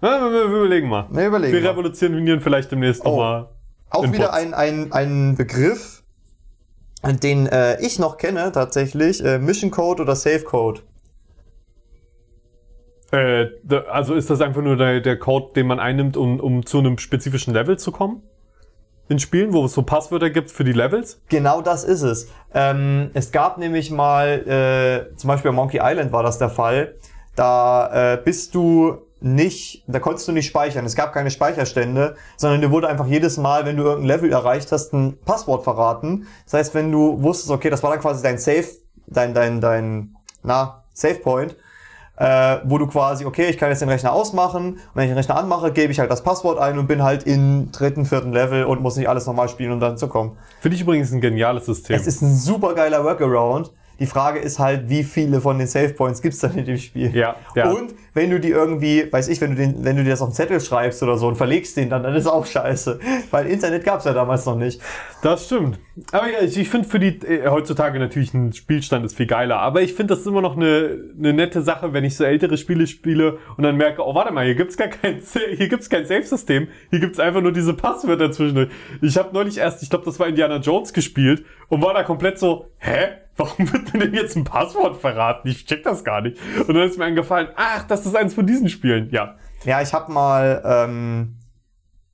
[0.00, 1.06] Ja, wir, überlegen mal.
[1.10, 3.10] Wir überlegen wir revolutionieren vielleicht demnächst oh.
[3.10, 3.48] nochmal.
[3.90, 4.18] Auch Inputs.
[4.18, 6.04] wieder ein, ein, ein Begriff,
[7.02, 10.82] den äh, ich noch kenne tatsächlich, äh, Mission Code oder Safe Code.
[13.10, 13.46] Äh,
[13.90, 16.98] also ist das einfach nur der, der Code, den man einnimmt, um, um zu einem
[16.98, 18.22] spezifischen Level zu kommen?
[19.08, 21.22] In Spielen, wo es so Passwörter gibt für die Levels?
[21.30, 22.30] Genau das ist es.
[22.52, 26.94] Ähm, es gab nämlich mal, äh, zum Beispiel bei Monkey Island war das der Fall,
[27.34, 30.84] da äh, bist du nicht, da konntest du nicht speichern.
[30.84, 34.70] Es gab keine Speicherstände, sondern dir wurde einfach jedes Mal, wenn du irgendein Level erreicht
[34.72, 36.26] hast, ein Passwort verraten.
[36.44, 38.66] Das heißt, wenn du wusstest, okay, das war dann quasi dein Safe,
[39.06, 41.56] dein, dein, dein, na, Safe Point,
[42.16, 45.16] äh, wo du quasi, okay, ich kann jetzt den Rechner ausmachen und wenn ich den
[45.16, 48.64] Rechner anmache, gebe ich halt das Passwort ein und bin halt im dritten, vierten Level
[48.64, 50.36] und muss nicht alles nochmal spielen, um dann zu kommen.
[50.60, 51.96] Finde ich übrigens ein geniales System.
[51.96, 53.72] Es ist ein super geiler Workaround.
[54.00, 57.14] Die Frage ist halt, wie viele von den Save Points gibt's dann in dem Spiel?
[57.14, 57.70] Ja, ja.
[57.70, 60.30] Und wenn du die irgendwie, weiß ich, wenn du den, wenn du dir das auf
[60.30, 63.00] den Zettel schreibst oder so und verlegst den dann, dann ist auch scheiße.
[63.30, 64.80] Weil Internet gab's ja damals noch nicht.
[65.22, 65.78] Das stimmt.
[66.12, 69.58] Aber ja, ich, ich finde für die äh, heutzutage natürlich ein Spielstand ist viel geiler.
[69.58, 72.86] Aber ich finde das immer noch eine, eine nette Sache, wenn ich so ältere Spiele
[72.86, 75.20] spiele und dann merke, oh warte mal, hier gibt's gar kein,
[75.56, 76.68] hier gibt's kein Safe-System.
[76.90, 78.70] Hier gibt's einfach nur diese Passwörter zwischen.
[79.02, 82.38] Ich habe neulich erst, ich glaube, das war Indiana Jones gespielt und war da komplett
[82.38, 83.08] so, hä?
[83.38, 85.48] Warum wird mir denn jetzt ein Passwort verraten?
[85.48, 86.36] Ich check das gar nicht.
[86.60, 89.08] Und dann ist mir eingefallen, ach, das ist eins von diesen Spielen.
[89.10, 89.36] Ja.
[89.64, 91.36] Ja, ich habe mal ähm,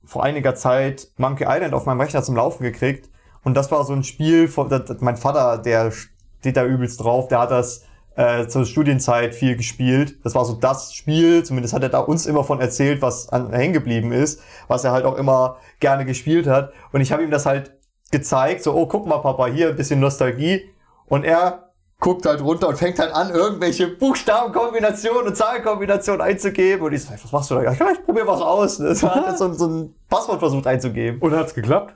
[0.05, 3.09] vor einiger Zeit Monkey Island auf meinem Rechner zum Laufen gekriegt.
[3.43, 7.27] Und das war so ein Spiel, von, das, mein Vater, der steht da übelst drauf,
[7.27, 10.17] der hat das äh, zur Studienzeit viel gespielt.
[10.23, 13.73] Das war so das Spiel, zumindest hat er da uns immer von erzählt, was hängen
[13.73, 16.71] geblieben ist, was er halt auch immer gerne gespielt hat.
[16.91, 17.73] Und ich habe ihm das halt
[18.11, 20.69] gezeigt, so, oh, guck mal, Papa, hier ein bisschen Nostalgie.
[21.07, 26.85] Und er guckt halt runter und fängt halt an, irgendwelche Buchstabenkombinationen und Zahlenkombinationen einzugeben.
[26.85, 27.63] Und ich so, was machst du da?
[27.63, 28.77] Ja, ich probier was aus.
[28.77, 31.19] Das hat er so, so ein Passwort versucht einzugeben.
[31.21, 31.95] Und hat's geklappt?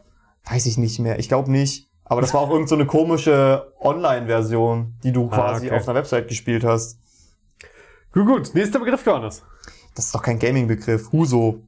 [0.50, 1.20] Weiß ich nicht mehr.
[1.20, 1.90] Ich glaube nicht.
[2.06, 5.76] Aber das war auch irgend so eine komische Online-Version, die du quasi okay.
[5.76, 6.98] auf einer Website gespielt hast.
[8.12, 8.56] Gut, gut.
[8.56, 9.44] Nächster Begriff, Johannes.
[9.94, 11.12] Das ist doch kein Gaming-Begriff.
[11.12, 11.62] Huso.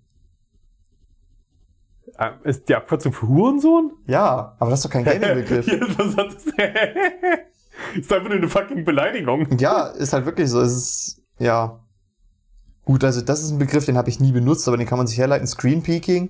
[2.21, 3.93] Äh, Ist die Abkürzung für Hurensohn?
[4.05, 5.67] Ja, aber das ist doch kein Gaming-Begriff.
[6.17, 6.45] Hat das?
[7.95, 9.47] ist einfach nur eine fucking Beleidigung.
[9.57, 10.61] ja, ist halt wirklich so.
[10.61, 11.79] Es ist, ja.
[12.85, 15.07] Gut, also das ist ein Begriff, den habe ich nie benutzt, aber den kann man
[15.07, 15.47] sich herleiten.
[15.47, 16.29] Screen Peeking.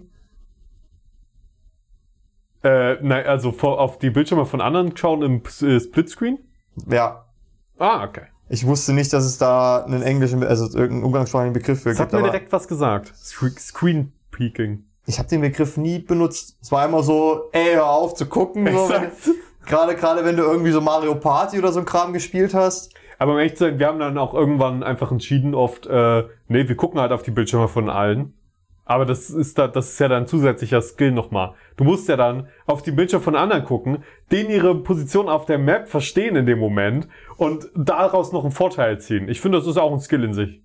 [2.64, 6.38] Äh, nein, also vor, auf die Bildschirme von anderen schauen im äh, Splitscreen?
[6.88, 7.26] Ja.
[7.80, 8.26] Ah, okay.
[8.50, 12.10] Ich wusste nicht, dass es da einen englischen, also irgendeinen umgangssprachlichen Begriff für Das hat
[12.10, 12.14] gibt.
[12.22, 13.12] mir Aber direkt was gesagt.
[13.16, 14.84] Scre- Screen Peeking.
[15.12, 16.58] Ich habe den Begriff nie benutzt.
[16.62, 18.66] Es war immer so, ey, hör auf zu gucken.
[18.66, 18.94] So,
[19.66, 22.94] gerade, gerade wenn du irgendwie so Mario Party oder so ein Kram gespielt hast.
[23.20, 26.68] Aber um ehrlich zu sein, wir haben dann auch irgendwann einfach entschieden, oft, äh, nee,
[26.68, 28.34] wir gucken halt auf die Bildschirme von allen.
[28.86, 31.56] Aber das ist da, das ist ja dann zusätzlicher Skill nochmal.
[31.76, 35.58] Du musst ja dann auf die Bildschirme von anderen gucken, denen ihre Position auf der
[35.58, 39.28] Map verstehen in dem Moment und daraus noch einen Vorteil ziehen.
[39.28, 40.62] Ich finde, das ist auch ein Skill in sich.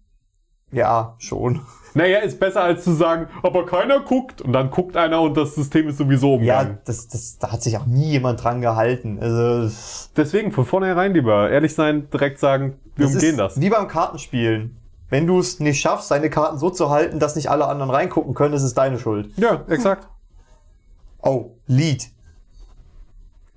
[0.72, 1.60] Ja, schon.
[1.94, 5.54] Naja, ist besser als zu sagen, aber keiner guckt und dann guckt einer und das
[5.54, 6.78] System ist sowieso Ja, umgegangen.
[6.84, 9.18] das, das, da hat sich auch nie jemand dran gehalten.
[9.20, 9.74] Also,
[10.16, 13.58] Deswegen von vornherein lieber ehrlich sein, direkt sagen, wir das umgehen das.
[13.60, 14.76] wie beim Kartenspielen.
[15.08, 18.34] Wenn du es nicht schaffst, deine Karten so zu halten, dass nicht alle anderen reingucken
[18.34, 19.30] können, ist es deine Schuld.
[19.38, 20.08] Ja, exakt.
[21.22, 22.10] Oh, Lied.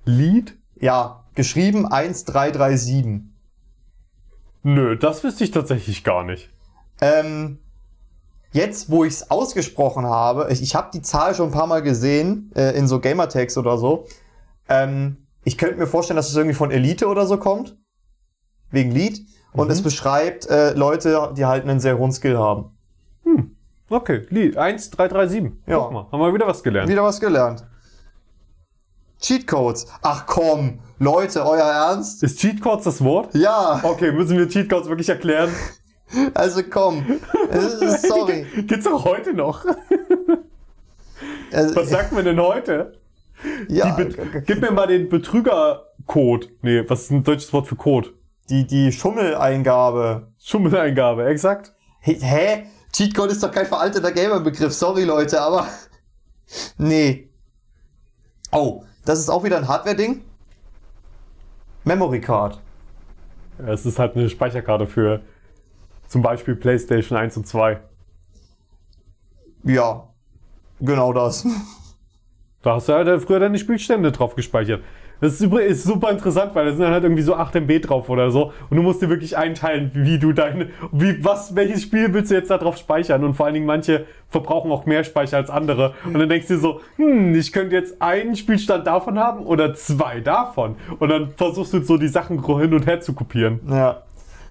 [0.04, 0.56] Lied?
[0.76, 3.22] Ja, geschrieben 1337.
[4.62, 6.50] Nö, das wüsste ich tatsächlich gar nicht.
[7.00, 7.58] Ähm,
[8.52, 11.82] jetzt, wo ich es ausgesprochen habe, ich, ich habe die Zahl schon ein paar Mal
[11.82, 14.06] gesehen, äh, in so Gamertags oder so.
[14.68, 17.76] Ähm, ich könnte mir vorstellen, dass es irgendwie von Elite oder so kommt.
[18.70, 19.26] Wegen Lied.
[19.52, 19.72] Und Mhm.
[19.72, 22.76] es beschreibt äh, Leute, die halt einen sehr hohen Skill haben.
[23.88, 25.52] Okay, Lied 1337.
[25.66, 25.78] Ja.
[25.78, 26.88] Guck mal, haben wir wieder was gelernt.
[26.88, 27.64] Wieder was gelernt.
[29.20, 29.86] Cheatcodes.
[30.02, 32.22] Ach komm, Leute, euer Ernst?
[32.22, 33.34] Ist Cheatcodes das Wort?
[33.34, 35.50] Ja, Okay, müssen wir Cheatcodes wirklich erklären?
[36.34, 37.04] Also komm.
[38.06, 38.46] Sorry.
[38.66, 39.64] Gibt's auch heute noch.
[41.50, 42.98] Äh, Was sagt man denn heute?
[43.68, 43.96] ja,
[44.46, 46.50] Gib mir mal den Betrügercode.
[46.62, 48.10] Nee, was ist ein deutsches Wort für Code?
[48.50, 50.28] die, die Schummeleingabe.
[50.38, 51.72] Schummeleingabe, exakt.
[52.00, 52.18] Hä?
[52.20, 52.66] Hä?
[52.92, 54.72] Cheatcode ist doch kein veralteter Gamer-Begriff.
[54.72, 55.66] Sorry, Leute, aber.
[56.78, 57.30] Nee.
[58.50, 60.22] Oh, das ist auch wieder ein Hardware-Ding.
[61.84, 62.60] Memory Card.
[63.64, 65.20] Es ist halt eine Speicherkarte für
[66.10, 67.78] zum Beispiel PlayStation 1 und 2.
[69.62, 70.08] Ja.
[70.80, 71.46] Genau das.
[72.62, 74.82] Da hast du halt früher deine Spielstände drauf gespeichert.
[75.20, 78.08] Das ist, ist super interessant, weil da sind dann halt irgendwie so 8 MB drauf
[78.08, 78.52] oder so.
[78.70, 82.34] Und du musst dir wirklich einteilen, wie du deine, wie, was, welches Spiel willst du
[82.34, 83.22] jetzt da drauf speichern?
[83.22, 85.94] Und vor allen Dingen manche verbrauchen auch mehr Speicher als andere.
[86.04, 89.74] Und dann denkst du dir so, hm, ich könnte jetzt einen Spielstand davon haben oder
[89.74, 90.76] zwei davon.
[90.98, 93.60] Und dann versuchst du so die Sachen hin und her zu kopieren.
[93.70, 94.02] Ja.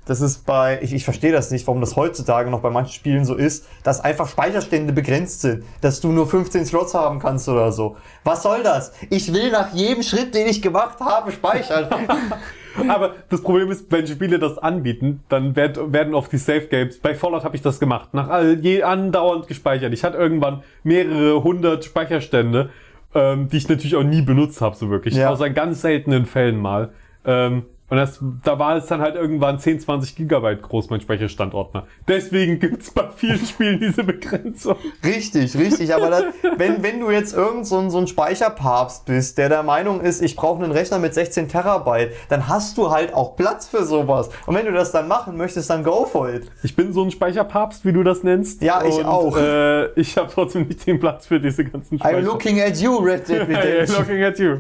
[0.10, 3.26] Das ist bei, ich, ich verstehe das nicht, warum das heutzutage noch bei manchen Spielen
[3.26, 7.72] so ist, dass einfach Speicherstände begrenzt sind, dass du nur 15 Slots haben kannst oder
[7.72, 7.96] so.
[8.24, 8.92] Was soll das?
[9.12, 11.90] Ich will nach jedem Schritt, den ich gemacht habe, speichern.
[12.88, 16.98] Aber das Problem ist, wenn Spiele das anbieten, dann werd, werden oft die Safe Games.
[16.98, 18.16] Bei Fallout habe ich das gemacht.
[18.16, 19.94] Nach all, je andauernd gespeichert.
[19.94, 22.72] Ich hatte irgendwann mehrere hundert Speicherstände,
[23.14, 25.14] ähm, die ich natürlich auch nie benutzt habe, so wirklich.
[25.14, 25.30] Ja.
[25.30, 26.90] Außer in ganz seltenen Fällen mal.
[27.26, 31.88] Ähm, und das, da war es dann halt irgendwann 10, 20 Gigabyte groß, mein Speicherstandordner.
[32.08, 34.76] Deswegen gibt's bei vielen Spielen diese Begrenzung.
[35.04, 35.94] Richtig, richtig.
[35.96, 36.24] Aber das,
[36.58, 40.22] wenn, wenn du jetzt irgend so ein, so ein Speicherpapst bist, der der Meinung ist,
[40.22, 44.30] ich brauche einen Rechner mit 16 Terabyte, dann hast du halt auch Platz für sowas.
[44.46, 46.50] Und wenn du das dann machen möchtest, dann go for it.
[46.64, 48.62] Ich bin so ein Speicherpapst, wie du das nennst.
[48.62, 49.36] Ja, ich und, auch.
[49.38, 52.22] Äh, ich habe trotzdem nicht den Platz für diese ganzen I'm Speicher.
[52.22, 53.98] looking at you, Red Dead Redemption.
[53.98, 54.58] looking at you.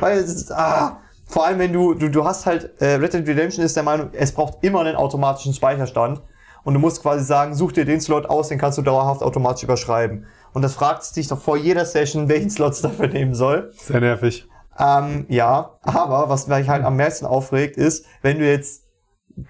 [0.00, 0.98] Weil ah,
[1.32, 4.10] vor allem wenn du, du, du hast halt, äh, Red Dead Redemption ist der Meinung,
[4.12, 6.20] es braucht immer einen automatischen Speicherstand.
[6.64, 9.64] Und du musst quasi sagen, such dir den Slot aus, den kannst du dauerhaft automatisch
[9.64, 10.26] überschreiben.
[10.52, 13.72] Und das fragt dich doch vor jeder Session, welchen Slot es dafür nehmen soll.
[13.76, 14.46] Sehr nervig.
[14.78, 18.84] Ähm, ja, aber was mich halt am meisten aufregt, ist, wenn du jetzt,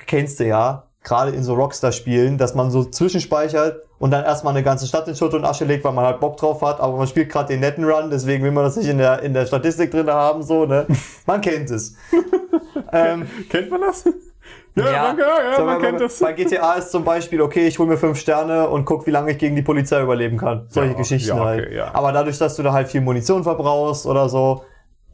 [0.07, 4.65] kennst du ja, gerade in so Rockstar-Spielen, dass man so zwischenspeichert und dann erstmal eine
[4.65, 7.07] ganze Stadt in Schutt und Asche legt, weil man halt Bock drauf hat, aber man
[7.07, 9.93] spielt gerade den netten Run, deswegen will man das nicht in der, in der Statistik
[9.93, 10.87] drin haben, so, ne?
[11.27, 11.95] Man kennt es.
[12.93, 14.05] ähm, Kennt man das?
[14.75, 16.19] Ja, man, ja, ja, So, man bei- kennt das.
[16.19, 19.31] Bei GTA ist zum Beispiel, okay, ich hole mir fünf Sterne und guck, wie lange
[19.33, 20.65] ich gegen die Polizei überleben kann.
[20.71, 21.73] Solche Ja, Geschichten ja, okay, halt.
[21.75, 21.91] ja.
[21.93, 24.65] Aber dadurch, dass du da halt viel Munition verbrauchst oder so,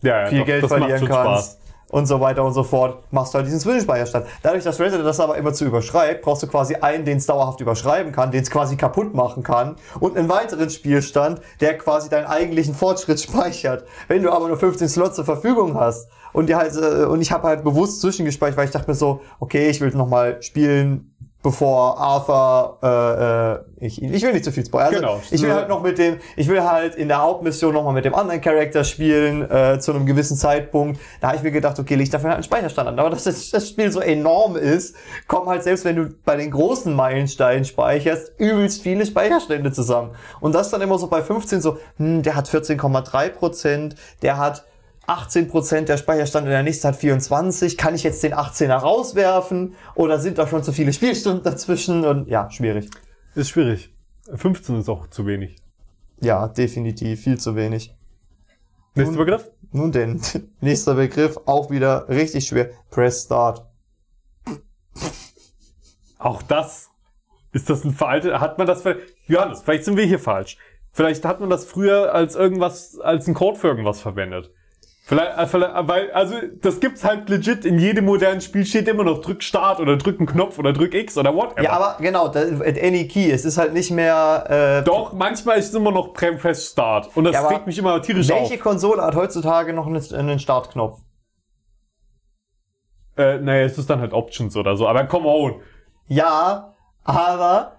[0.00, 1.58] Ja, ja, viel doch, Geld verlieren kannst Spaß.
[1.90, 4.26] Und so weiter und so fort, machst du halt diesen Zwischenspeicherstand.
[4.42, 7.60] Dadurch, dass Resident das aber immer zu überschreibt, brauchst du quasi einen, den es dauerhaft
[7.60, 12.26] überschreiben kann, den es quasi kaputt machen kann und einen weiteren Spielstand, der quasi deinen
[12.26, 13.84] eigentlichen Fortschritt speichert.
[14.06, 17.32] Wenn du aber nur 15 Slots zur Verfügung hast und die halt, äh, und ich
[17.32, 21.14] habe halt bewusst zwischengespeichert, weil ich dachte mir so, okay, ich will noch mal spielen,
[21.48, 24.96] bevor Arthur, äh, äh, ich, ich will nicht zu viel spoilern.
[24.96, 25.20] Also, Genau.
[25.30, 28.14] Ich will halt noch mit dem, ich will halt in der Hauptmission nochmal mit dem
[28.14, 31.00] anderen Charakter spielen, äh, zu einem gewissen Zeitpunkt.
[31.22, 32.98] Da habe ich mir gedacht, okay, leg ich dafür halt einen Speicherstand an.
[32.98, 34.94] Aber dass das, das Spiel so enorm ist,
[35.26, 40.10] kommen halt selbst wenn du bei den großen Meilensteinen speicherst, übelst viele Speicherstände zusammen.
[40.40, 44.64] Und das dann immer so bei 15 so, hm, der hat 14,3 Prozent, der hat
[45.08, 47.78] 18 Prozent der Speicherstand und der nächste hat 24.
[47.78, 49.74] Kann ich jetzt den 18er rauswerfen?
[49.94, 52.04] Oder sind da schon zu viele Spielstunden dazwischen?
[52.04, 52.90] Und ja, schwierig.
[53.34, 53.94] Ist schwierig.
[54.34, 55.56] 15 ist auch zu wenig.
[56.20, 57.94] Ja, definitiv viel zu wenig.
[58.94, 59.50] Nächster Begriff?
[59.72, 60.20] Nun denn,
[60.60, 62.70] nächster Begriff, auch wieder richtig schwer.
[62.90, 63.64] Press Start.
[66.18, 66.90] Auch das.
[67.52, 68.38] Ist das ein veraltet?
[68.40, 68.84] Hat man das?
[69.26, 70.58] Johannes, vielleicht sind wir hier falsch.
[70.92, 74.52] Vielleicht hat man das früher als irgendwas, als ein Code für irgendwas verwendet.
[75.08, 78.88] Vielleicht, äh, vielleicht äh, weil, also das gibt's halt legit in jedem modernen Spiel steht
[78.88, 81.62] immer noch drück Start oder drück einen Knopf oder drück X oder whatever.
[81.62, 83.30] Ja, aber genau, das, at any key.
[83.30, 84.80] Es ist halt nicht mehr.
[84.80, 87.08] Äh, Doch, manchmal ist es immer noch Pre- Press Start.
[87.16, 88.38] Und das Ja, regt mich immer tierisch auf.
[88.38, 90.98] welche Konsole hat heutzutage noch einen, einen Startknopf?
[93.16, 94.86] Äh, naja, es ist dann halt Options oder so.
[94.86, 95.62] Aber come on.
[96.08, 97.77] Ja, aber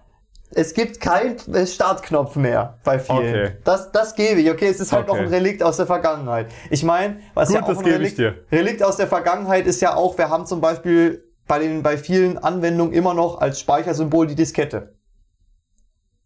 [0.52, 1.36] es gibt keinen
[1.66, 3.18] Startknopf mehr bei vielen.
[3.18, 3.52] Okay.
[3.64, 4.50] Das, das gebe ich.
[4.50, 5.18] Okay, es ist halt Okay.
[5.18, 6.48] noch ein Relikt aus der Vergangenheit.
[6.70, 8.18] Ich meine, was Gut, ja auch ein Relikt.
[8.50, 12.36] Relikt aus der Vergangenheit ist ja auch, wir haben zum Beispiel bei, den, bei vielen
[12.38, 14.94] Anwendungen immer noch als Speichersymbol die Diskette.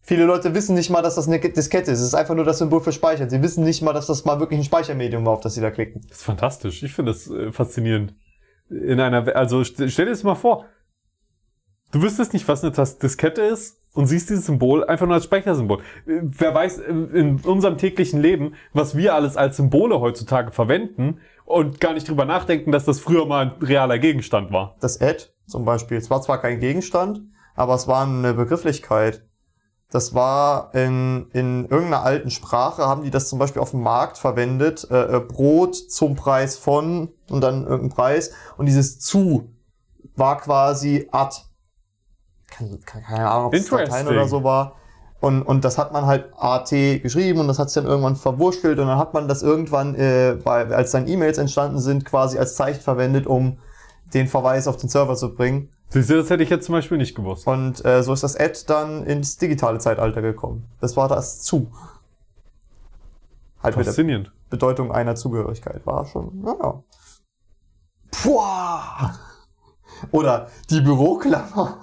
[0.02, 2.00] Viele Leute wissen nicht mal, dass das eine Diskette ist.
[2.00, 3.30] Es ist einfach nur das Symbol für Speichern.
[3.30, 5.70] Sie wissen nicht mal, dass das mal wirklich ein Speichermedium war, auf das sie da
[5.70, 6.02] klicken.
[6.08, 6.82] Das ist fantastisch.
[6.82, 8.14] Ich finde das äh, faszinierend.
[8.68, 10.66] In einer, also st stell dir das mal vor.
[11.92, 15.78] Du wüsstest nicht, was eine Diskette ist und siehst dieses Symbol einfach nur als Speichersymbol.
[16.04, 21.94] Wer weiß in unserem täglichen Leben, was wir alles als Symbole heutzutage verwenden und gar
[21.94, 24.76] nicht drüber nachdenken, dass das früher mal ein realer Gegenstand war.
[24.80, 27.22] Das Add zum Beispiel, es war zwar kein Gegenstand,
[27.54, 29.24] aber es war eine Begrifflichkeit.
[29.90, 34.18] Das war in, in irgendeiner alten Sprache, haben die das zum Beispiel auf dem Markt
[34.18, 38.32] verwendet, äh, äh, Brot zum Preis von und dann irgendein Preis.
[38.56, 39.52] Und dieses zu
[40.16, 41.36] war quasi ad.
[42.56, 44.76] Keine, keine Ahnung, ob es Latein oder so war.
[45.20, 48.78] Und, und das hat man halt AT geschrieben und das hat sich dann irgendwann verwurschtelt
[48.78, 52.56] und dann hat man das irgendwann, äh, bei, als dann E-Mails entstanden sind, quasi als
[52.56, 53.58] Zeichen verwendet, um
[54.12, 55.70] den Verweis auf den Server zu bringen.
[55.88, 57.46] Siehst du, das hätte ich jetzt zum Beispiel nicht gewusst.
[57.46, 60.68] Und äh, so ist das Ad dann ins digitale Zeitalter gekommen.
[60.80, 61.70] Das war das zu.
[63.62, 64.32] Halt mit der Faszinierend.
[64.50, 65.86] Bedeutung einer Zugehörigkeit.
[65.86, 66.82] War schon, naja.
[68.10, 69.14] Puah!
[70.10, 71.78] Oder die Büroklammer.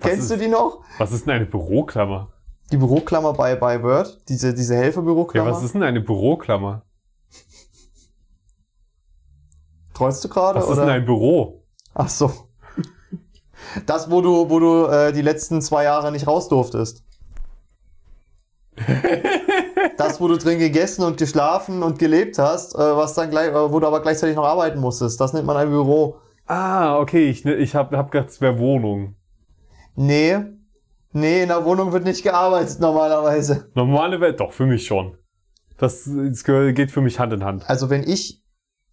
[0.00, 0.80] Kennst ist- du die noch?
[0.98, 2.28] Was ist denn eine Büroklammer?
[2.70, 4.20] Die Büroklammer bei, bei Word?
[4.28, 5.50] Diese, diese Ja, Helferbüroklammer?
[5.50, 6.82] was ist denn eine Büroklammer?
[9.94, 10.58] Trollst du gerade?
[10.58, 10.82] Was ist oder?
[10.82, 11.64] denn ein Büro?
[11.94, 12.30] Ach so.
[13.86, 17.02] Das, wo du, wo du äh, die letzten zwei Jahre nicht raus durftest.
[19.96, 23.72] das, wo du drin gegessen und geschlafen und gelebt hast, äh, was dann gleich, äh,
[23.72, 25.20] wo du aber gleichzeitig noch arbeiten musstest.
[25.20, 26.18] Das nennt man ein Büro.
[26.46, 29.16] Ah, okay, ich, ich hab, hab gedacht, es wäre Wohnung.
[29.98, 30.36] Nee.
[31.12, 33.68] Nee, in der Wohnung wird nicht gearbeitet normalerweise.
[33.74, 35.16] Normale Welt, doch, für mich schon.
[35.78, 37.68] Das, das geht für mich Hand in Hand.
[37.68, 38.42] Also wenn ich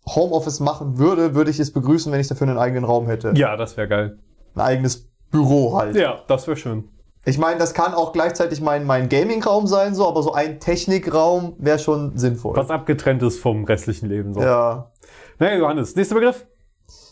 [0.07, 3.33] Homeoffice machen würde, würde ich es begrüßen, wenn ich dafür einen eigenen Raum hätte.
[3.35, 4.19] Ja, das wäre geil.
[4.55, 5.95] Ein eigenes Büro halt.
[5.95, 6.89] Ja, das wäre schön.
[7.25, 11.55] Ich meine, das kann auch gleichzeitig mein, mein Gaming-Raum sein, so, aber so ein Technikraum
[11.57, 12.55] wäre schon sinnvoll.
[12.55, 14.33] Was abgetrennt ist vom restlichen Leben.
[14.33, 14.41] So.
[14.41, 14.91] Ja,
[15.39, 16.45] Naja, Johannes, nächster Begriff.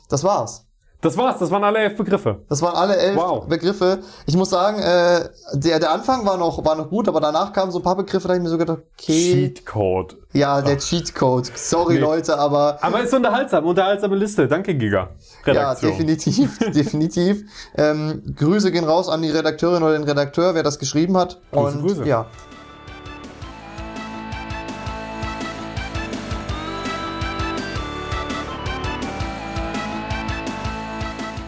[0.09, 0.67] das war's.
[1.03, 2.39] Das war's, das waren alle elf Begriffe.
[2.49, 3.45] Das waren alle elf Wow.
[3.47, 3.99] Begriffe.
[4.25, 7.71] Ich muss sagen, äh, der, der Anfang war noch, war noch gut, aber danach kamen
[7.71, 9.51] so ein paar Begriffe, da hab ich mir so gedacht, okay.
[9.53, 10.15] Cheatcode.
[10.31, 11.51] Ja, der Cheatcode.
[11.55, 11.99] Sorry, Nee.
[11.99, 14.47] Leute, aber Aber ist unterhaltsam, unterhaltsame Liste.
[14.47, 15.09] Danke, Giga.
[15.45, 15.91] ja, Redaktion.
[15.91, 17.43] definitiv, definitiv.
[17.75, 21.39] Ähm, Grüße gehen raus an die Redakteurin oder den Redakteur, wer das geschrieben hat.
[21.51, 22.05] Grüße, Und Grüße.
[22.07, 22.25] ja.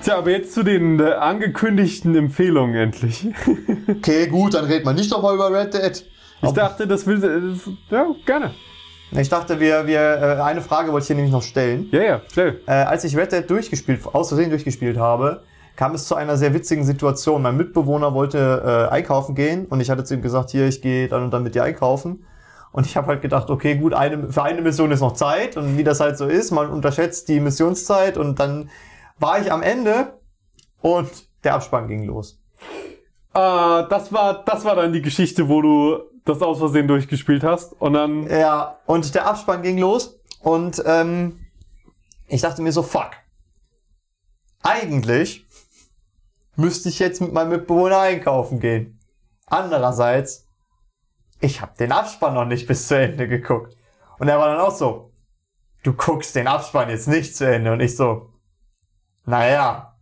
[0.05, 3.27] Tja, aber jetzt zu den äh, angekündigten Empfehlungen endlich.
[3.89, 6.05] Okay, gut, dann redet man nicht nochmal über Red Dead.
[6.43, 7.19] Ich dachte, das will.
[7.19, 8.51] Das, ja, gerne.
[9.11, 11.89] Ich dachte, wir, wir, äh, eine Frage wollte ich hier nämlich noch stellen.
[11.91, 12.61] Ja, ja, schnell.
[12.67, 15.41] Äh, als ich Red Dead durchgespielt, aus Versehen durchgespielt habe,
[15.75, 17.41] kam es zu einer sehr witzigen Situation.
[17.41, 21.07] Mein Mitbewohner wollte äh, einkaufen gehen und ich hatte zu ihm gesagt, hier, ich gehe
[21.07, 22.27] dann und dann mit dir einkaufen.
[22.71, 25.79] Und ich habe halt gedacht, okay, gut, eine, für eine Mission ist noch Zeit und
[25.79, 28.69] wie das halt so ist, man unterschätzt die Missionszeit und dann
[29.19, 30.19] war ich am Ende
[30.81, 31.09] und
[31.43, 32.41] der Abspann ging los.
[33.33, 37.73] Ah, das war, das war dann die Geschichte, wo du das aus Versehen durchgespielt hast
[37.73, 38.27] und dann.
[38.29, 41.45] Ja, und der Abspann ging los und ähm,
[42.27, 43.11] ich dachte mir so, fuck.
[44.63, 45.45] Eigentlich
[46.55, 48.99] müsste ich jetzt mit meinem Mitbewohner einkaufen gehen.
[49.45, 50.47] Andererseits,
[51.39, 53.75] ich habe den Abspann noch nicht bis zu Ende geguckt.
[54.17, 55.11] Und er war dann auch so,
[55.83, 57.73] du guckst den Abspann jetzt nicht zu Ende.
[57.73, 58.31] Und ich so,
[59.25, 59.93] naja,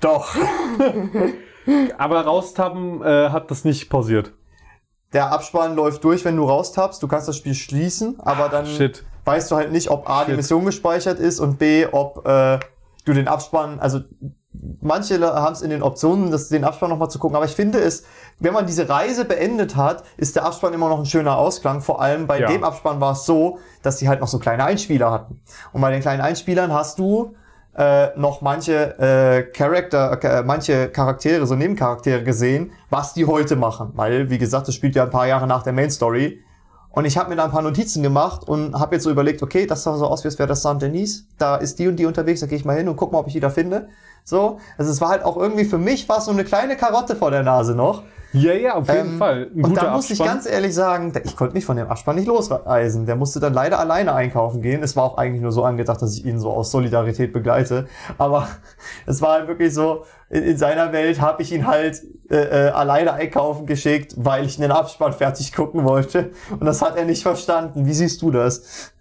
[0.00, 0.34] doch.
[1.98, 4.32] Aber raustappen äh, hat das nicht pausiert.
[5.12, 7.02] Der Abspann läuft durch, wenn du raustappst.
[7.02, 9.04] Du kannst das Spiel schließen, aber dann Shit.
[9.24, 10.36] weißt du halt nicht, ob A, die Shit.
[10.36, 12.58] Mission gespeichert ist und B, ob äh,
[13.06, 14.00] du den Abspann, also
[14.80, 17.78] manche haben es in den Optionen, das, den Abspann nochmal zu gucken, aber ich finde
[17.80, 18.04] es,
[18.38, 21.80] wenn man diese Reise beendet hat, ist der Abspann immer noch ein schöner Ausklang.
[21.80, 22.48] Vor allem bei Ja.
[22.48, 25.40] dem Abspann war es so, dass die halt noch so kleine Einspieler hatten.
[25.72, 27.34] Und bei den kleinen Einspielern hast du
[27.78, 33.92] äh, noch manche äh, Charakter, äh, manche Charaktere, so Nebencharaktere gesehen, was die heute machen.
[33.94, 36.42] Weil, wie gesagt, das spielt ja ein paar Jahre nach der Main Story.
[36.90, 39.66] Und ich habe mir da ein paar Notizen gemacht und habe jetzt so überlegt, okay,
[39.66, 41.28] das sah so aus, wie es wäre das Saint-Denis.
[41.38, 43.28] Da ist die und die unterwegs, da gehe ich mal hin und guck mal, ob
[43.28, 43.88] ich die da finde.
[44.24, 47.30] So, also es war halt auch irgendwie für mich es so eine kleine Karotte vor
[47.30, 48.02] der Nase noch.
[48.32, 49.50] Ja, ja, auf jeden Ähm, Fall.
[49.54, 52.28] Ein und da muss ich ganz ehrlich sagen, ich konnte mich von dem Abspann nicht
[52.28, 53.06] losreisen.
[53.06, 54.82] Der musste dann leider alleine einkaufen gehen.
[54.82, 57.86] Es war auch eigentlich nur so angedacht, dass ich ihn so aus Solidarität begleite.
[58.18, 58.48] Aber
[59.06, 62.70] es war halt wirklich so, in, in seiner Welt habe ich ihn halt äh, äh,
[62.70, 66.30] alleine einkaufen geschickt, weil ich den Abspann fertig gucken wollte.
[66.50, 67.86] Und das hat er nicht verstanden.
[67.86, 68.92] Wie siehst du das?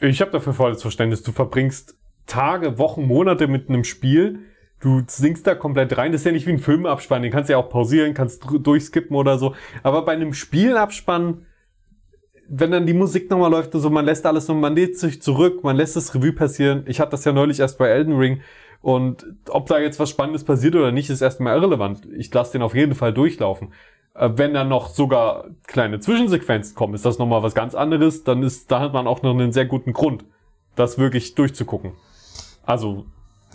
[0.00, 1.22] Ich habe dafür volles Verständnis.
[1.22, 1.94] Du verbringst
[2.26, 4.40] Tage, Wochen, Monate mit einem Spiel.
[4.84, 6.12] Du sinkst da komplett rein.
[6.12, 7.22] Das ist ja nicht wie ein Filmabspann.
[7.22, 9.54] Den kannst du ja auch pausieren, kannst durchskippen oder so.
[9.82, 11.46] Aber bei einem Spielabspann,
[12.50, 15.22] wenn dann die Musik nochmal läuft und so, man lässt alles und man lädt sich
[15.22, 16.84] zurück, man lässt das Revue passieren.
[16.86, 18.42] Ich hatte das ja neulich erst bei Elden Ring.
[18.82, 22.06] Und ob da jetzt was Spannendes passiert oder nicht, ist erstmal irrelevant.
[22.14, 23.72] Ich lasse den auf jeden Fall durchlaufen.
[24.12, 28.22] Äh, Wenn dann noch sogar kleine Zwischensequenzen kommen, ist das nochmal was ganz anderes.
[28.24, 30.26] Dann ist, da hat man auch noch einen sehr guten Grund,
[30.76, 31.92] das wirklich durchzugucken.
[32.66, 33.06] Also,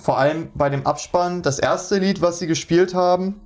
[0.01, 3.41] Vor allem bei dem Abspann, das erste Lied, was sie gespielt haben.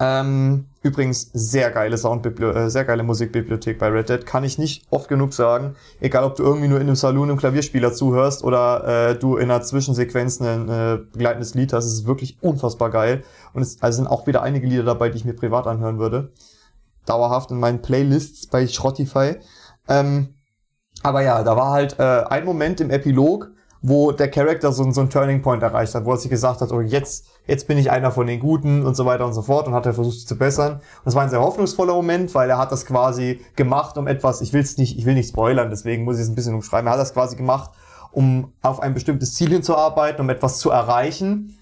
[0.00, 4.86] Ähm, übrigens sehr geile Soundbibli äh, sehr geile Musikbibliothek bei Red Dead, kann ich nicht
[4.90, 5.76] oft genug sagen.
[6.00, 9.50] Egal, ob du irgendwie nur in einem Saloon im Klavierspieler zuhörst oder äh, du in
[9.50, 13.22] einer Zwischensequenz ein äh, begleitendes Lied hast, es ist wirklich unfassbar geil.
[13.52, 16.32] Und es also sind auch wieder einige Lieder dabei, die ich mir privat anhören würde.
[17.06, 19.36] Dauerhaft in meinen Playlists bei Schrottify.
[19.88, 20.34] Ähm,
[21.02, 23.51] aber ja, da war halt äh, ein Moment im Epilog,
[23.82, 26.70] wo der Charakter so, so einen Turning Point erreicht hat, wo er sich gesagt hat,
[26.70, 29.66] oh, jetzt, jetzt bin ich einer von den Guten und so weiter und so fort
[29.66, 30.74] und hat er versucht, sich zu bessern.
[30.74, 34.40] Und das war ein sehr hoffnungsvoller Moment, weil er hat das quasi gemacht, um etwas,
[34.40, 36.86] ich will's nicht, ich will nicht spoilern, deswegen muss ich es ein bisschen umschreiben.
[36.86, 37.72] Er hat das quasi gemacht,
[38.12, 41.58] um auf ein bestimmtes Ziel hinzuarbeiten, um etwas zu erreichen.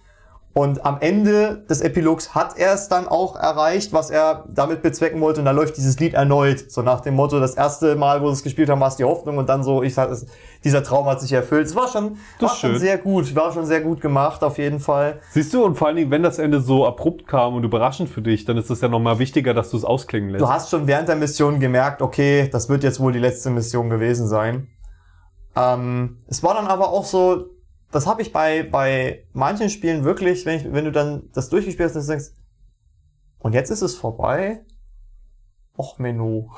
[0.53, 5.21] Und am Ende des Epilogs hat er es dann auch erreicht, was er damit bezwecken
[5.21, 5.41] wollte.
[5.41, 6.73] Und dann läuft dieses Lied erneut.
[6.73, 9.05] So nach dem Motto, das erste Mal, wo sie es gespielt haben, war es die
[9.05, 9.39] Hoffnung.
[9.39, 10.27] Und dann so, ich sag, es,
[10.65, 11.67] dieser Traum hat sich erfüllt.
[11.69, 13.33] Es war schon, Das war schon sehr gut.
[13.37, 15.21] War schon sehr gut gemacht, auf jeden Fall.
[15.31, 18.21] siehst du, und vor allen Dingen, wenn das Ende so abrupt kam und überraschend für
[18.21, 20.43] dich, dann ist es ja nochmal wichtiger, dass du es ausklingen lässt.
[20.43, 23.89] Du hast schon während der Mission gemerkt, okay, das wird jetzt wohl die letzte Mission
[23.89, 24.67] gewesen sein.
[25.55, 27.47] Ähm, es war dann aber auch so,
[27.91, 31.95] das habe ich bei, bei manchen Spielen wirklich, wenn, ich, wenn du dann das durchgespielt
[31.95, 32.31] hast, du denkst,
[33.39, 34.65] und jetzt ist es vorbei?
[35.77, 36.45] Och, Menü.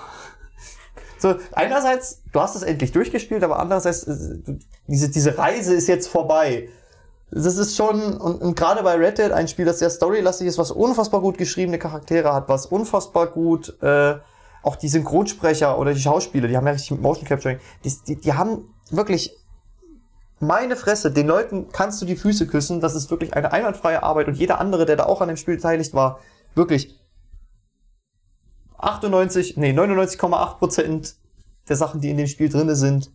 [1.18, 4.56] So, einerseits, du hast es endlich durchgespielt, aber andererseits, äh,
[4.88, 6.68] diese, diese Reise ist jetzt vorbei.
[7.30, 10.58] Das ist schon, und, und gerade bei Red Dead ein Spiel, das sehr storylastig ist,
[10.58, 14.16] was unfassbar gut geschriebene Charaktere hat, was unfassbar gut, äh,
[14.64, 18.32] auch die Synchronsprecher oder die Schauspieler, die haben ja richtig Motion Capturing, die, die, die
[18.32, 19.38] haben wirklich,
[20.42, 24.28] meine Fresse, den Leuten kannst du die Füße küssen, das ist wirklich eine einwandfreie Arbeit
[24.28, 26.20] und jeder andere, der da auch an dem Spiel beteiligt war,
[26.54, 26.98] wirklich
[28.76, 31.14] 98, nee, 99,8 Prozent
[31.68, 33.12] der Sachen, die in dem Spiel drinne sind,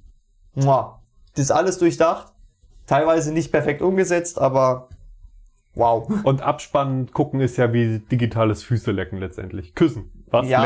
[0.56, 1.02] muah,
[1.36, 2.34] das ist alles durchdacht,
[2.86, 4.88] teilweise nicht perfekt umgesetzt, aber
[5.76, 6.10] wow.
[6.24, 9.76] Und Abspannen gucken ist ja wie digitales Füße lecken letztendlich.
[9.76, 10.12] Küssen.
[10.32, 10.48] Was?
[10.48, 10.64] Ja,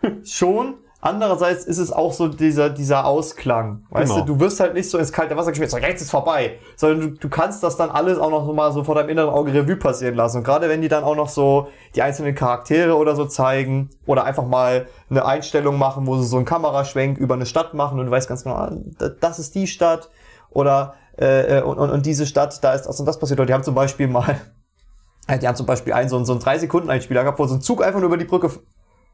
[0.00, 0.24] Lecken?
[0.24, 3.84] schon, Andererseits ist es auch so dieser, dieser Ausklang.
[3.90, 4.24] Weißt Genau.
[4.26, 6.58] du, du wirst halt nicht so ins kalte Wasser geschmissen, so jetzt ist vorbei.
[6.76, 9.30] Sondern du, du kannst das dann alles auch noch so mal so vor deinem inneren
[9.30, 10.38] Auge Revue passieren lassen.
[10.38, 14.24] Und gerade wenn die dann auch noch so die einzelnen Charaktere oder so zeigen oder
[14.24, 18.04] einfach mal eine Einstellung machen, wo sie so einen Kameraschwenk über eine Stadt machen und
[18.06, 20.10] du weißt ganz genau, ah, da- das ist die Stadt
[20.50, 23.40] oder äh, äh, und, und, und diese Stadt, da ist das und das passiert.
[23.40, 24.38] Oder die haben zum Beispiel mal,
[25.40, 27.82] die haben zum Beispiel einen so, einen- so einen 3-Sekunden-Einspieler gehabt, wo so ein Zug
[27.82, 28.50] einfach nur über die Brücke,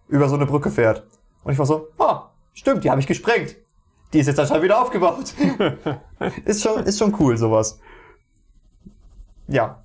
[0.08, 1.04] über so eine Brücke fährt.
[1.46, 3.54] Und ich war so, ah, stimmt, die habe ich gesprengt.
[4.12, 5.32] Die ist jetzt anscheinend wieder aufgebaut.
[6.44, 7.78] ist schon, ist schon cool, sowas.
[9.46, 9.80] Ja.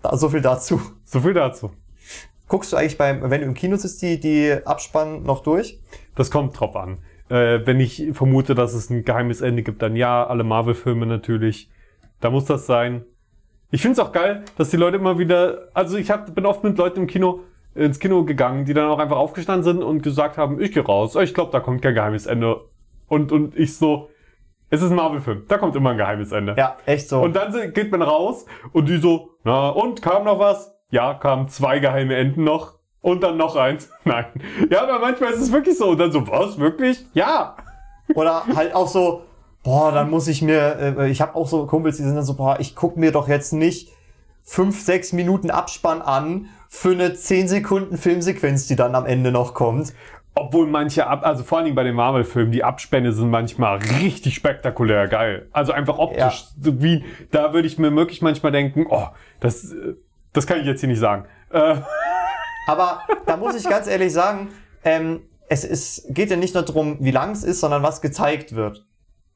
[0.00, 0.80] Da, so viel dazu.
[1.04, 1.70] So viel dazu.
[2.46, 5.80] Guckst du eigentlich beim, wenn du im Kino sitzt, die, die Abspann noch durch?
[6.14, 6.96] Das kommt drauf an.
[7.28, 11.68] Äh, wenn ich vermute, dass es ein geheimes Ende gibt, dann ja, alle Marvel-Filme natürlich.
[12.20, 13.04] Da muss das sein.
[13.70, 16.78] Ich find's auch geil, dass die Leute immer wieder, also ich hab, bin oft mit
[16.78, 17.40] Leuten im Kino
[17.74, 21.14] ins Kino gegangen, die dann auch einfach aufgestanden sind und gesagt haben, ich gehe raus,
[21.16, 22.62] ich glaube, da kommt kein geheimes Ende.
[23.06, 24.10] Und, und ich so,
[24.70, 26.54] es ist ein Marvel-Film, da kommt immer ein geheimes Ende.
[26.58, 27.20] Ja, echt so.
[27.20, 30.74] Und dann geht man raus und die so, na und, kam noch was?
[30.90, 32.78] Ja, kamen zwei geheime Enden noch.
[33.00, 33.90] Und dann noch eins.
[34.04, 34.26] Nein.
[34.70, 35.90] Ja, aber manchmal ist es wirklich so.
[35.90, 37.04] Und dann so, was, wirklich?
[37.14, 37.56] Ja.
[38.14, 39.22] Oder halt auch so,
[39.62, 42.34] boah, dann muss ich mir, äh, ich habe auch so Kumpels, die sind dann so,
[42.34, 43.92] boah, ich guck mir doch jetzt nicht
[44.48, 49.52] fünf, sechs Minuten Abspann an für eine zehn Sekunden Filmsequenz, die dann am Ende noch
[49.52, 49.92] kommt.
[50.34, 54.34] Obwohl manche, Ab also vor allen Dingen bei den Marvel-Filmen, die Abspänne sind manchmal richtig
[54.34, 55.48] spektakulär geil.
[55.52, 56.18] Also einfach optisch.
[56.18, 56.62] Ja.
[56.62, 59.08] So wie, da würde ich mir wirklich manchmal denken, oh,
[59.40, 59.74] das,
[60.32, 61.26] das kann ich jetzt hier nicht sagen.
[61.50, 61.76] Äh,
[62.66, 64.48] Aber da muss ich ganz ehrlich sagen,
[64.82, 68.54] ähm, es ist, geht ja nicht nur darum, wie lang es ist, sondern was gezeigt
[68.54, 68.86] wird.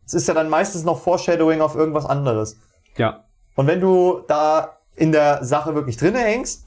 [0.06, 2.58] Es ist ja dann meistens noch Foreshadowing auf irgendwas anderes.
[2.96, 3.24] ja.
[3.54, 6.66] Und wenn du da in der Sache wirklich drinne hängst,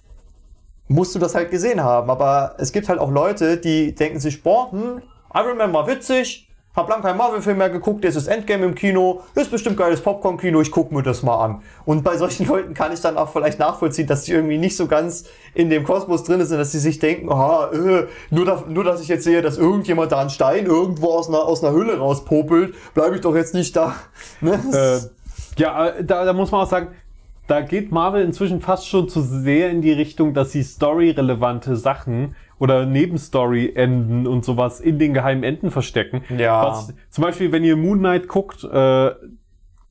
[0.88, 2.10] musst du das halt gesehen haben.
[2.10, 5.02] Aber es gibt halt auch Leute, die denken sich, boah, hm,
[5.34, 6.46] Iron Man war witzig,
[6.76, 10.60] hab lang keinen Marvel-Film mehr geguckt, jetzt ist Endgame im Kino, ist bestimmt geiles Popcorn-Kino,
[10.60, 11.62] ich guck mir das mal an.
[11.86, 14.88] Und bei solchen Leuten kann ich dann auch vielleicht nachvollziehen, dass die irgendwie nicht so
[14.88, 18.84] ganz in dem Kosmos drin sind, dass sie sich denken, aha, äh, nur, da, nur
[18.84, 21.98] dass ich jetzt sehe, dass irgendjemand da einen Stein irgendwo aus einer, aus einer Hülle
[21.98, 23.96] rauspopelt, bleibe ich doch jetzt nicht da.
[24.42, 24.60] Ne?
[24.74, 26.90] Äh, ja, äh, da, da muss man auch sagen,
[27.48, 32.36] da geht Marvel inzwischen fast schon zu sehr in die Richtung, dass sie storyrelevante Sachen
[32.58, 36.24] oder Nebenstory-Enden und sowas in den geheimen Enden verstecken.
[36.38, 36.64] Ja.
[36.64, 39.12] Was, zum Beispiel, wenn ihr Moon Knight guckt, äh,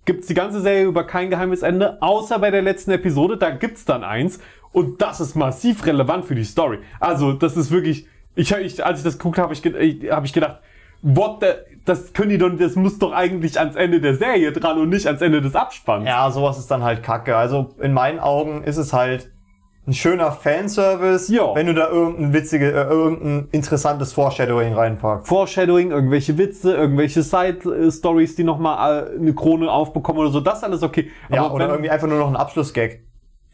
[0.04, 3.84] gibt's die ganze Serie über kein geheimes Ende, außer bei der letzten Episode, da gibt's
[3.84, 4.40] dann eins.
[4.72, 6.78] Und das ist massiv relevant für die Story.
[6.98, 10.32] Also, das ist wirklich, ich, ich als ich das geguckt habe, ich, ich, hab ich
[10.32, 10.58] gedacht,
[11.02, 14.78] what the, das können die doch, das muss doch eigentlich ans Ende der Serie dran
[14.78, 16.06] und nicht ans Ende des Abspanns.
[16.06, 17.36] Ja, sowas ist dann halt kacke.
[17.36, 19.30] Also in meinen Augen ist es halt
[19.86, 21.54] ein schöner Fanservice, Ja.
[21.54, 25.28] wenn du da irgendein witzige, äh, irgendein interessantes Foreshadowing reinpackst.
[25.28, 30.82] Foreshadowing, irgendwelche Witze, irgendwelche Side-Stories, die nochmal äh, eine Krone aufbekommen oder so, das alles
[30.82, 31.10] okay.
[31.28, 33.00] Ja, Aber oder wenn- irgendwie einfach nur noch ein Abschlussgag.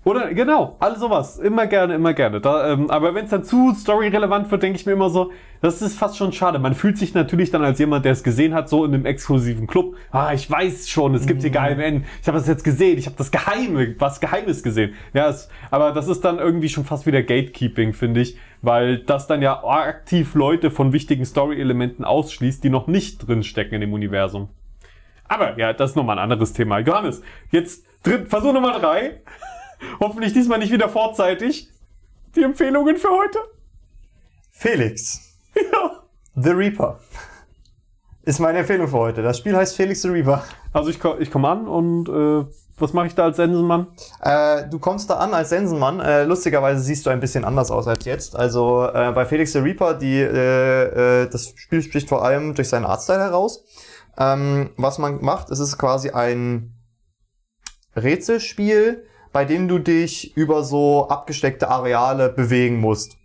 [0.02, 1.38] Oder genau, alles sowas.
[1.38, 2.40] Immer gerne, immer gerne.
[2.40, 5.30] Da, ähm, aber wenn es dann zu storyrelevant wird, denke ich mir immer so,
[5.60, 6.58] das ist fast schon schade.
[6.58, 9.66] Man fühlt sich natürlich dann als jemand, der es gesehen hat, so in einem exklusiven
[9.66, 9.96] Club.
[10.10, 12.06] Ah, ich weiß schon, es gibt hier geheime Enden.
[12.22, 14.94] Ich habe das jetzt gesehen, ich habe das Geheime, was Geheimes gesehen.
[15.12, 19.26] Ja, es, aber das ist dann irgendwie schon fast wieder Gatekeeping, finde ich, weil das
[19.26, 24.48] dann ja aktiv Leute von wichtigen Story-Elementen ausschließt, die noch nicht drinstecken in dem Universum.
[25.28, 26.78] Aber ja, das ist nochmal ein anderes Thema.
[26.78, 29.20] Johannes, jetzt drin, Versuch Nummer drei.
[30.00, 31.68] Hoffentlich diesmal nicht wieder vorzeitig.
[32.36, 33.38] Die Empfehlungen für heute?
[34.50, 35.36] Felix.
[35.54, 36.02] Ja.
[36.36, 37.00] The Reaper.
[38.22, 39.22] Ist meine Empfehlung für heute.
[39.22, 40.44] Das Spiel heißt Felix the Reaper.
[40.72, 42.44] Also ich, ich komme an und äh,
[42.78, 43.88] was mache ich da als Sensenmann?
[44.22, 46.00] Äh, du kommst da an als Sensenmann.
[46.00, 48.36] Äh, lustigerweise siehst du ein bisschen anders aus als jetzt.
[48.36, 52.68] Also äh, bei Felix the Reaper, die, äh, äh, das Spiel spricht vor allem durch
[52.68, 53.64] seinen Artstyle heraus.
[54.18, 56.74] Ähm, was man macht, es ist quasi ein
[57.96, 63.16] Rätselspiel, bei dem du dich über so abgesteckte Areale bewegen musst.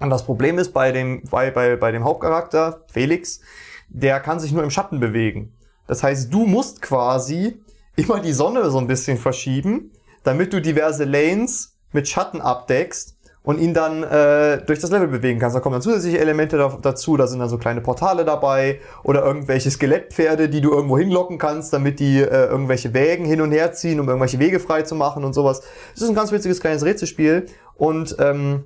[0.00, 3.40] Und das Problem ist bei dem, bei, bei, bei dem Hauptcharakter, Felix,
[3.88, 5.52] der kann sich nur im Schatten bewegen.
[5.86, 7.60] Das heißt, du musst quasi
[7.96, 9.90] immer die Sonne so ein bisschen verschieben,
[10.22, 13.17] damit du diverse Lanes mit Schatten abdeckst
[13.48, 15.56] und ihn dann äh, durch das Level bewegen kannst.
[15.56, 19.24] Da kommen dann zusätzliche Elemente da, dazu, da sind dann so kleine Portale dabei oder
[19.24, 23.72] irgendwelche Skelettpferde, die du irgendwo hinlocken kannst, damit die äh, irgendwelche Wägen hin und her
[23.72, 25.62] ziehen, um irgendwelche Wege frei zu machen und sowas.
[25.94, 27.46] Das ist ein ganz witziges kleines Rätselspiel
[27.76, 28.64] und ähm,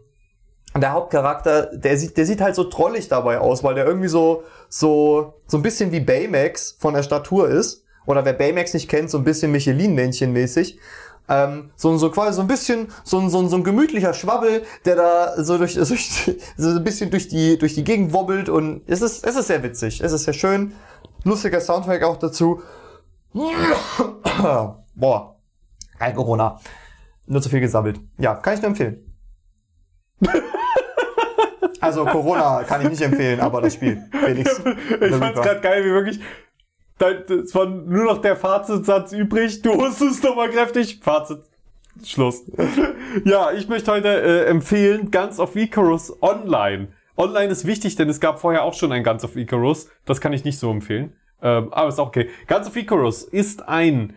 [0.76, 4.42] der Hauptcharakter, der sieht, der sieht halt so trollig dabei aus, weil der irgendwie so,
[4.68, 7.84] so, so ein bisschen wie Baymax von der Statur ist.
[8.04, 10.80] Oder wer Baymax nicht kennt, so ein bisschen Michelin-Männchen-mäßig.
[11.34, 14.64] Ähm, so, so quasi so ein bisschen, so, ein- so, ein- so ein gemütlicher Schwabbel,
[14.84, 18.82] der da so durch, durch so ein bisschen durch die, durch die Gegend wobbelt und
[18.86, 20.00] es ist, es ist sehr witzig.
[20.02, 20.74] Es ist sehr schön.
[21.24, 22.60] Lustiger Soundtrack auch dazu.
[24.94, 25.36] Boah.
[25.98, 26.58] Kein Corona.
[27.26, 28.00] Nur zu viel gesammelt.
[28.18, 29.14] Ja, kann ich nur empfehlen.
[31.80, 34.02] also Corona kann ich nicht empfehlen, aber das Spiel.
[34.24, 34.58] Felix.
[34.58, 36.20] Ich fand's gerade geil, wie wirklich.
[37.02, 39.62] Es war nur noch der Fazitsatz übrig.
[39.62, 41.00] Du hustest nochmal kräftig.
[41.02, 41.40] Fazit.
[42.04, 42.44] Schluss.
[43.24, 46.88] ja, ich möchte heute äh, empfehlen Guns of Icarus Online.
[47.16, 49.88] Online ist wichtig, denn es gab vorher auch schon ein Guns of Icarus.
[50.06, 51.12] Das kann ich nicht so empfehlen.
[51.42, 52.30] Ähm, aber ist auch okay.
[52.46, 54.14] Guns of Icarus ist ein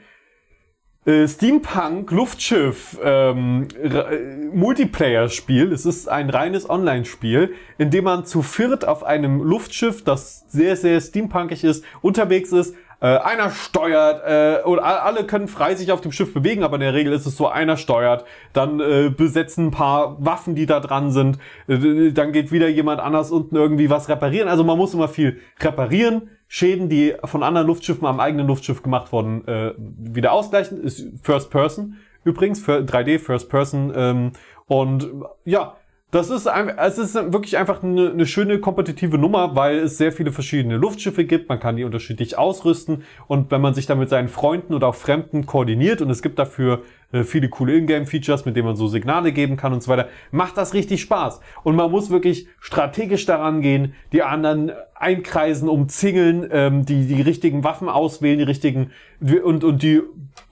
[1.05, 5.71] äh, Steampunk Luftschiff ähm, äh, Multiplayer-Spiel.
[5.71, 10.75] Es ist ein reines Online-Spiel, in dem man zu viert auf einem Luftschiff, das sehr,
[10.75, 12.75] sehr steampunkig ist, unterwegs ist.
[13.01, 16.81] Äh, einer steuert, äh, und alle können frei sich auf dem Schiff bewegen, aber in
[16.81, 20.79] der Regel ist es so, einer steuert, dann äh, besetzen ein paar Waffen, die da
[20.79, 21.37] dran sind,
[21.67, 24.47] äh, dann geht wieder jemand anders unten irgendwie was reparieren.
[24.47, 29.11] Also man muss immer viel reparieren, Schäden, die von anderen Luftschiffen am eigenen Luftschiff gemacht
[29.11, 30.81] wurden, äh, wieder ausgleichen.
[30.81, 33.93] Ist First Person übrigens, für 3D First Person.
[33.95, 34.31] Ähm,
[34.65, 35.09] und
[35.45, 35.77] ja,
[36.15, 40.31] das ist, es ist wirklich einfach eine, eine schöne kompetitive Nummer, weil es sehr viele
[40.31, 41.49] verschiedene Luftschiffe gibt.
[41.49, 44.95] Man kann die unterschiedlich ausrüsten und wenn man sich dann mit seinen Freunden oder auch
[44.95, 49.33] Fremden koordiniert und es gibt dafür äh, viele coole Ingame-Features, mit denen man so Signale
[49.33, 51.41] geben kann und so weiter, macht das richtig Spaß.
[51.63, 57.65] Und man muss wirklich strategisch daran gehen, die anderen einkreisen, umzingeln, ähm, die, die richtigen
[57.65, 60.01] Waffen auswählen, die richtigen und, und die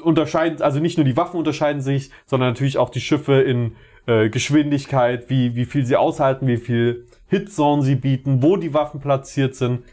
[0.01, 4.29] unterscheiden, also nicht nur die Waffen unterscheiden sich, sondern natürlich auch die Schiffe in äh,
[4.29, 9.55] Geschwindigkeit, wie, wie viel sie aushalten, wie viel Hitzone sie bieten, wo die Waffen platziert
[9.55, 9.83] sind.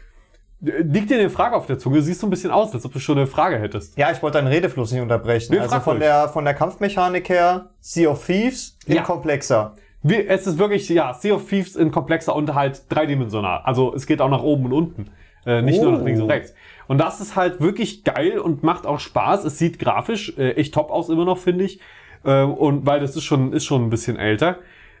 [0.63, 2.01] Äh, Liegt dir eine Frage auf der Zunge?
[2.01, 3.97] Siehst so ein bisschen aus, als ob du schon eine Frage hättest.
[3.97, 5.53] Ja, ich wollte deinen Redefluss nicht unterbrechen.
[5.53, 9.03] Nee, also von der, von der Kampfmechanik her, Sea of Thieves in Ja.
[9.03, 9.75] komplexer.
[10.03, 13.61] Wie, es ist wirklich, ja, Sea of Thieves in komplexer und halt dreidimensional.
[13.63, 15.11] Also es geht auch nach oben und unten.
[15.45, 16.05] Äh, nicht nur nach Oh.
[16.05, 16.53] links und rechts.
[16.87, 19.43] Und das ist halt wirklich geil und macht auch Spaß.
[19.45, 21.79] Es sieht grafisch äh, echt top aus immer noch, finde ich.
[22.23, 24.57] Äh, und weil das ist schon, ist schon ein bisschen älter.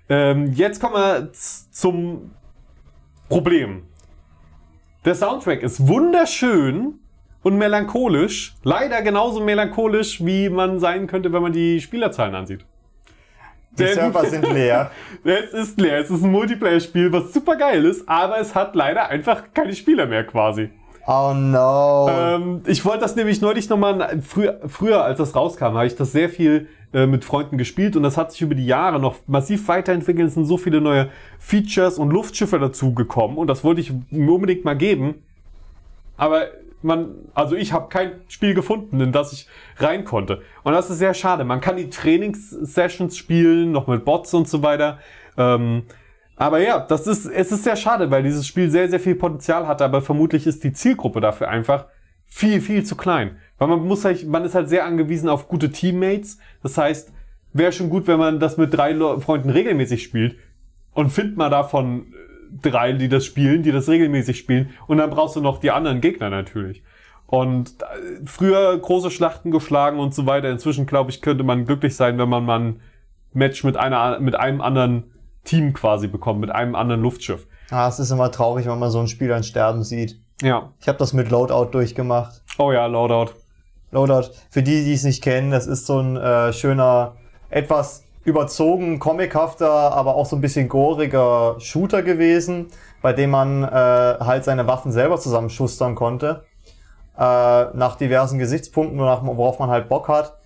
[0.09, 2.31] Ähm, jetzt kommen wir zum
[3.29, 3.83] Problem.
[5.05, 6.99] Der Soundtrack ist wunderschön
[7.43, 8.55] und melancholisch.
[8.63, 12.65] Leider genauso melancholisch, wie man sein könnte, wenn man die Spielerzahlen ansieht.
[13.71, 14.91] Die Denn- Server sind leer.
[15.23, 19.07] es ist leer, es ist ein Multiplayer-Spiel, was super geil ist, aber es hat leider
[19.07, 20.69] einfach keine Spieler mehr quasi.
[21.07, 22.09] Oh no.
[22.11, 26.11] Ähm, ich wollte das nämlich neulich nochmal, früher, früher als das rauskam, habe ich das
[26.11, 29.67] sehr viel äh, mit Freunden gespielt und das hat sich über die Jahre noch massiv
[29.67, 30.27] weiterentwickelt.
[30.27, 34.31] Es sind so viele neue Features und Luftschiffe dazu gekommen und das wollte ich mir
[34.31, 35.23] unbedingt mal geben.
[36.17, 36.47] Aber
[36.81, 40.41] man, also ich habe kein Spiel gefunden, in das ich rein konnte.
[40.63, 41.43] Und das ist sehr schade.
[41.43, 44.99] Man kann die Trainingssessions spielen, noch mit Bots und so weiter.
[45.37, 45.83] Ähm,
[46.35, 49.67] aber ja, das ist, es ist sehr schade, weil dieses Spiel sehr, sehr viel Potenzial
[49.67, 51.85] hat, aber vermutlich ist die Zielgruppe dafür einfach
[52.31, 53.37] viel, viel zu klein.
[53.59, 56.39] Weil man muss halt, man ist halt sehr angewiesen auf gute Teammates.
[56.63, 57.11] Das heißt,
[57.53, 60.37] wäre schon gut, wenn man das mit drei Freunden regelmäßig spielt
[60.93, 65.09] und findet mal davon äh, drei, die das spielen, die das regelmäßig spielen und dann
[65.09, 66.83] brauchst du noch die anderen Gegner natürlich.
[67.27, 70.49] Und äh, früher große Schlachten geschlagen und so weiter.
[70.49, 72.81] Inzwischen glaube ich, könnte man glücklich sein, wenn man mal ein
[73.33, 75.03] Match mit einer, mit einem anderen
[75.43, 77.45] Team quasi bekommt, mit einem anderen Luftschiff.
[77.69, 80.20] ah, es ist immer traurig, wenn man so ein Spiel dann sterben sieht.
[80.41, 80.71] Ja.
[80.79, 82.41] Ich habe das mit Loadout durchgemacht.
[82.57, 83.31] Oh ja, Loadout.
[83.91, 87.15] Loadout, für die, die es nicht kennen, das ist so ein äh, schöner,
[87.49, 92.67] etwas überzogen, comichafter, aber auch so ein bisschen goriger Shooter gewesen,
[93.01, 96.45] bei dem man äh, halt seine Waffen selber zusammenschustern konnte.
[97.17, 100.37] Äh, nach diversen Gesichtspunkten, nach, worauf man halt Bock hat.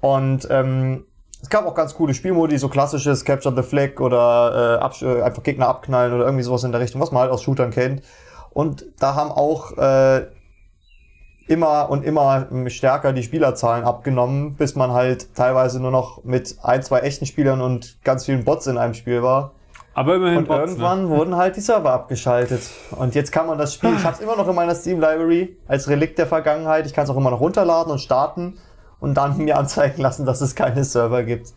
[0.00, 1.04] Und ähm,
[1.42, 5.42] es gab auch ganz coole Spielmodi, so klassisches Capture the Flag oder äh, äh, einfach
[5.42, 8.02] Gegner abknallen oder irgendwie sowas in der Richtung, was man halt aus Shootern kennt.
[8.52, 10.26] Und da haben auch äh,
[11.46, 16.82] immer und immer stärker die Spielerzahlen abgenommen, bis man halt teilweise nur noch mit ein,
[16.82, 19.52] zwei echten Spielern und ganz vielen Bots in einem Spiel war.
[19.92, 21.10] Aber immerhin Und Bots, irgendwann ne?
[21.10, 22.62] wurden halt die Server abgeschaltet.
[22.92, 25.56] Und jetzt kann man das Spiel, ich habe es immer noch in meiner Steam Library
[25.66, 26.86] als Relikt der Vergangenheit.
[26.86, 28.58] Ich kann es auch immer noch runterladen und starten
[29.00, 31.52] und dann mir anzeigen lassen, dass es keine Server gibt.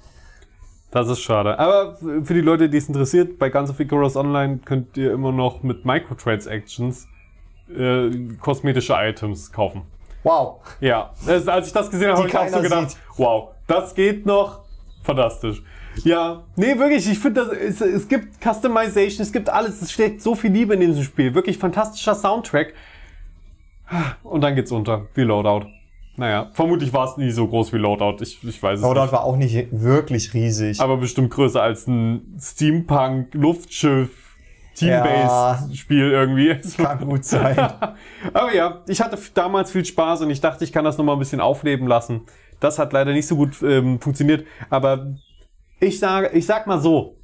[0.93, 1.57] Das ist schade.
[1.57, 5.31] Aber für die Leute, die es interessiert, bei Guns of Icarus Online könnt ihr immer
[5.31, 7.07] noch mit Microtransactions
[7.75, 9.81] äh, kosmetische Items kaufen.
[10.21, 10.59] Wow.
[10.79, 12.99] Ja, das, als ich das gesehen habe, habe ich auch so gedacht, sieht.
[13.17, 14.59] wow, das geht noch.
[15.03, 15.63] Fantastisch.
[16.03, 20.21] Ja, nee, wirklich, ich finde, das- es, es gibt Customization, es gibt alles, es steckt
[20.21, 21.33] so viel Liebe in diesem Spiel.
[21.33, 22.73] Wirklich fantastischer Soundtrack.
[24.23, 25.67] Und dann geht's unter, wie Loadout.
[26.15, 28.17] Naja, vermutlich war es nie so groß wie Loadout.
[28.21, 29.11] Ich, ich weiß es Loadout nicht.
[29.13, 30.79] war auch nicht wirklich riesig.
[30.79, 34.11] Aber bestimmt größer als ein Steampunk, Luftschiff,
[34.77, 35.01] Ja.
[35.01, 36.55] Team-Based-Spiel irgendwie.
[36.77, 37.57] Kann gut sein.
[38.33, 41.19] Aber ja, ich hatte damals viel Spaß und ich dachte, ich kann das nochmal ein
[41.19, 42.21] bisschen aufleben lassen.
[42.59, 44.45] Das hat leider nicht so gut ähm, funktioniert.
[44.69, 45.15] Aber
[45.79, 47.17] ich sage, ich sag mal so,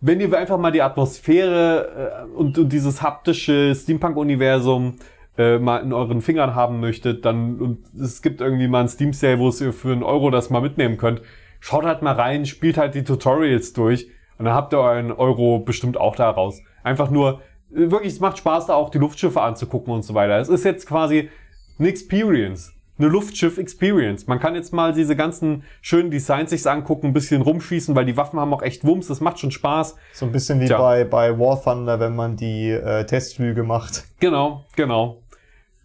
[0.00, 4.96] wenn ihr einfach mal die Atmosphäre äh, und, und dieses haptische Steampunk-Universum
[5.36, 9.12] äh, mal in euren Fingern haben möchtet, dann und es gibt irgendwie mal ein Steam
[9.12, 11.22] Sale, wo ihr für einen Euro das mal mitnehmen könnt,
[11.60, 14.08] schaut halt mal rein, spielt halt die Tutorials durch
[14.38, 16.60] und dann habt ihr euren Euro bestimmt auch da raus.
[16.82, 17.40] Einfach nur,
[17.74, 20.38] äh, wirklich, es macht Spaß, da auch die Luftschiffe anzugucken und so weiter.
[20.38, 21.30] Es ist jetzt quasi
[21.78, 22.72] eine Experience.
[22.96, 24.28] Eine Luftschiff-Experience.
[24.28, 28.16] Man kann jetzt mal diese ganzen schönen Designs sich angucken, ein bisschen rumschießen, weil die
[28.16, 29.96] Waffen haben auch echt Wumms, das macht schon Spaß.
[30.12, 30.78] So ein bisschen wie Tja.
[30.78, 34.04] bei, bei War Thunder, wenn man die äh, Testflüge macht.
[34.20, 35.23] Genau, genau.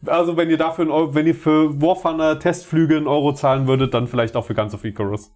[0.05, 3.93] Also wenn ihr dafür Euro, wenn ihr für War Thunder Testflüge einen Euro zahlen würdet,
[3.93, 5.31] dann vielleicht auch für Guns of Icarus.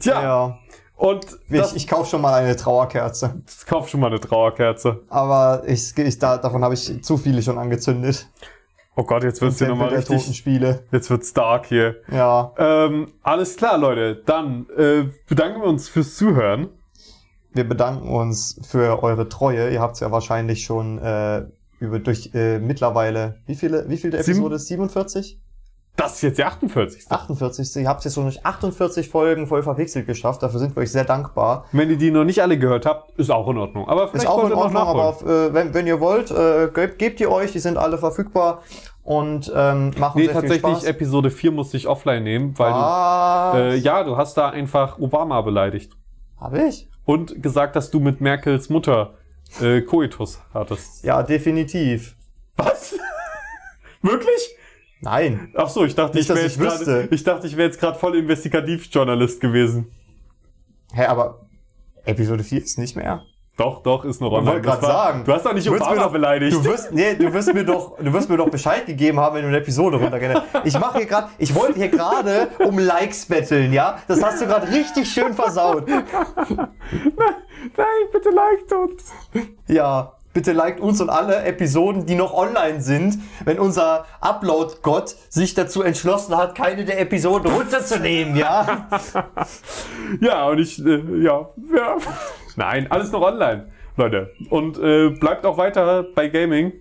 [0.00, 0.58] Tja, Ja.
[0.96, 3.42] und das, Ich, ich kaufe schon mal eine Trauerkerze.
[3.46, 5.02] ich kauf schon mal eine Trauerkerze.
[5.08, 8.28] Aber ich, ich, da, davon habe ich zu viele schon angezündet.
[8.96, 10.84] Oh Gott, jetzt wird's hier nochmal richtig, Spiele.
[10.92, 11.96] jetzt wird's dark hier.
[12.12, 12.52] Ja.
[12.58, 14.22] Ähm, alles klar, Leute.
[14.24, 16.68] Dann äh, bedanken wir uns fürs Zuhören.
[17.52, 19.70] Wir bedanken uns für eure Treue.
[19.70, 21.44] Ihr habt es ja wahrscheinlich schon äh,
[21.80, 25.40] über durch äh, mittlerweile wie viele wie viele Sieben- Episode ist 47?
[25.96, 27.04] Das ist jetzt die 48.
[27.08, 27.76] 48.
[27.82, 30.42] Ihr habt es jetzt schon durch 48 Folgen voll verpixelt geschafft.
[30.42, 31.66] Dafür sind wir euch sehr dankbar.
[31.70, 33.86] Wenn ihr die noch nicht alle gehört habt, ist auch in Ordnung.
[33.86, 36.68] Aber vielleicht Ist auch in noch Ordnung, aber auf, äh, wenn, wenn ihr wollt, äh,
[36.74, 37.52] gebt, gebt ihr euch.
[37.52, 38.62] Die sind alle verfügbar
[39.04, 40.84] und ähm, machen Nee, sehr viel tatsächlich, Spaß.
[40.84, 45.42] Episode 4 musste ich offline nehmen, weil du, äh, ja, du hast da einfach Obama
[45.42, 45.92] beleidigt.
[46.40, 46.88] hab ich?
[47.04, 49.14] Und gesagt, dass du mit Merkels Mutter
[49.60, 51.04] äh, Koitus hattest.
[51.04, 52.16] Ja, definitiv.
[52.56, 52.94] Was?
[54.02, 54.56] Wirklich?
[55.00, 55.52] Nein.
[55.56, 57.08] Ach so, ich dachte, Nicht, ich wäre ich gerade, wüsste.
[57.10, 59.90] ich dachte, ich wäre jetzt gerade voll Investigativjournalist gewesen.
[60.92, 61.46] Hä, aber
[62.04, 63.22] Episode 4 ist nicht mehr.
[63.56, 64.50] Doch, doch, ist noch Ich online.
[64.54, 65.22] wollte Das gerade sagen.
[65.24, 66.56] Du hast doch nicht Obama mir doch- beleidigt.
[66.56, 69.42] Du wirst, nee, du wirst mir doch, du wirst mir doch Bescheid gegeben haben, wenn
[69.42, 70.42] du eine Episode runtergehst.
[70.64, 73.98] Ich mache hier gerade, ich wollte hier gerade um Likes betteln, ja?
[74.08, 75.86] Das hast du gerade richtig schön versaut.
[75.88, 76.66] Nein,
[78.12, 79.12] bitte liked uns.
[79.68, 85.54] Ja, bitte liked uns und alle Episoden, die noch online sind, wenn unser Upload-Gott sich
[85.54, 88.88] dazu entschlossen hat, keine der Episoden runterzunehmen, ja?
[90.20, 91.96] Ja, und ich, äh, ja, ja.
[92.56, 94.30] Nein, alles noch online, Leute.
[94.50, 96.72] Und äh, bleibt auch weiter bei Gaming.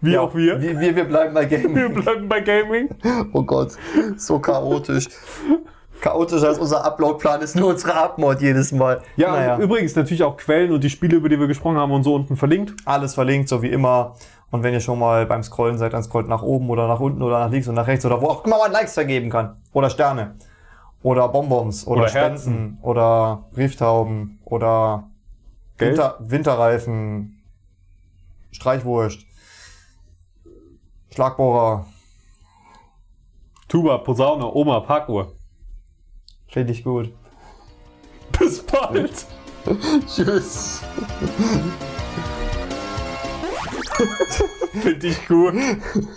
[0.00, 0.60] Wie ja auch wir.
[0.60, 1.94] Wir, wir, wir bleiben bei Wir Gaming.
[1.94, 2.88] bleiben bei Gaming.
[3.32, 3.72] Oh Gott,
[4.16, 5.06] so chaotisch.
[6.00, 9.00] Chaotischer als unser Upload-Plan ist nur unsere Upmod jedes Mal.
[9.16, 9.58] Ja, naja.
[9.58, 12.36] übrigens natürlich auch Quellen und die Spiele, über die wir gesprochen haben und so unten
[12.36, 12.74] verlinkt.
[12.84, 14.14] Alles verlinkt, so wie immer.
[14.50, 17.22] Und wenn ihr schon mal beim Scrollen seid, dann scrollt nach oben oder nach unten
[17.22, 19.56] oder nach links und nach rechts oder wo auch immer man Likes vergeben kann.
[19.72, 20.36] Oder Sterne.
[21.06, 21.86] Oder Bonbons.
[21.86, 22.30] Oder, Oder Spenden.
[22.30, 22.78] Herzen.
[22.82, 24.40] Oder Brieftauben.
[24.44, 25.08] Oder?
[25.78, 27.44] Winter, Winterreifen.
[28.50, 29.20] Streichwurst.
[31.14, 31.86] Schlagbohrer.
[33.68, 35.32] Tuba, Posaune, Oma, Parkuhr.
[36.48, 37.12] Finde ich gut.
[38.36, 39.26] Bis bald.
[40.08, 40.82] Tschüss.
[44.72, 45.54] Finde ich gut.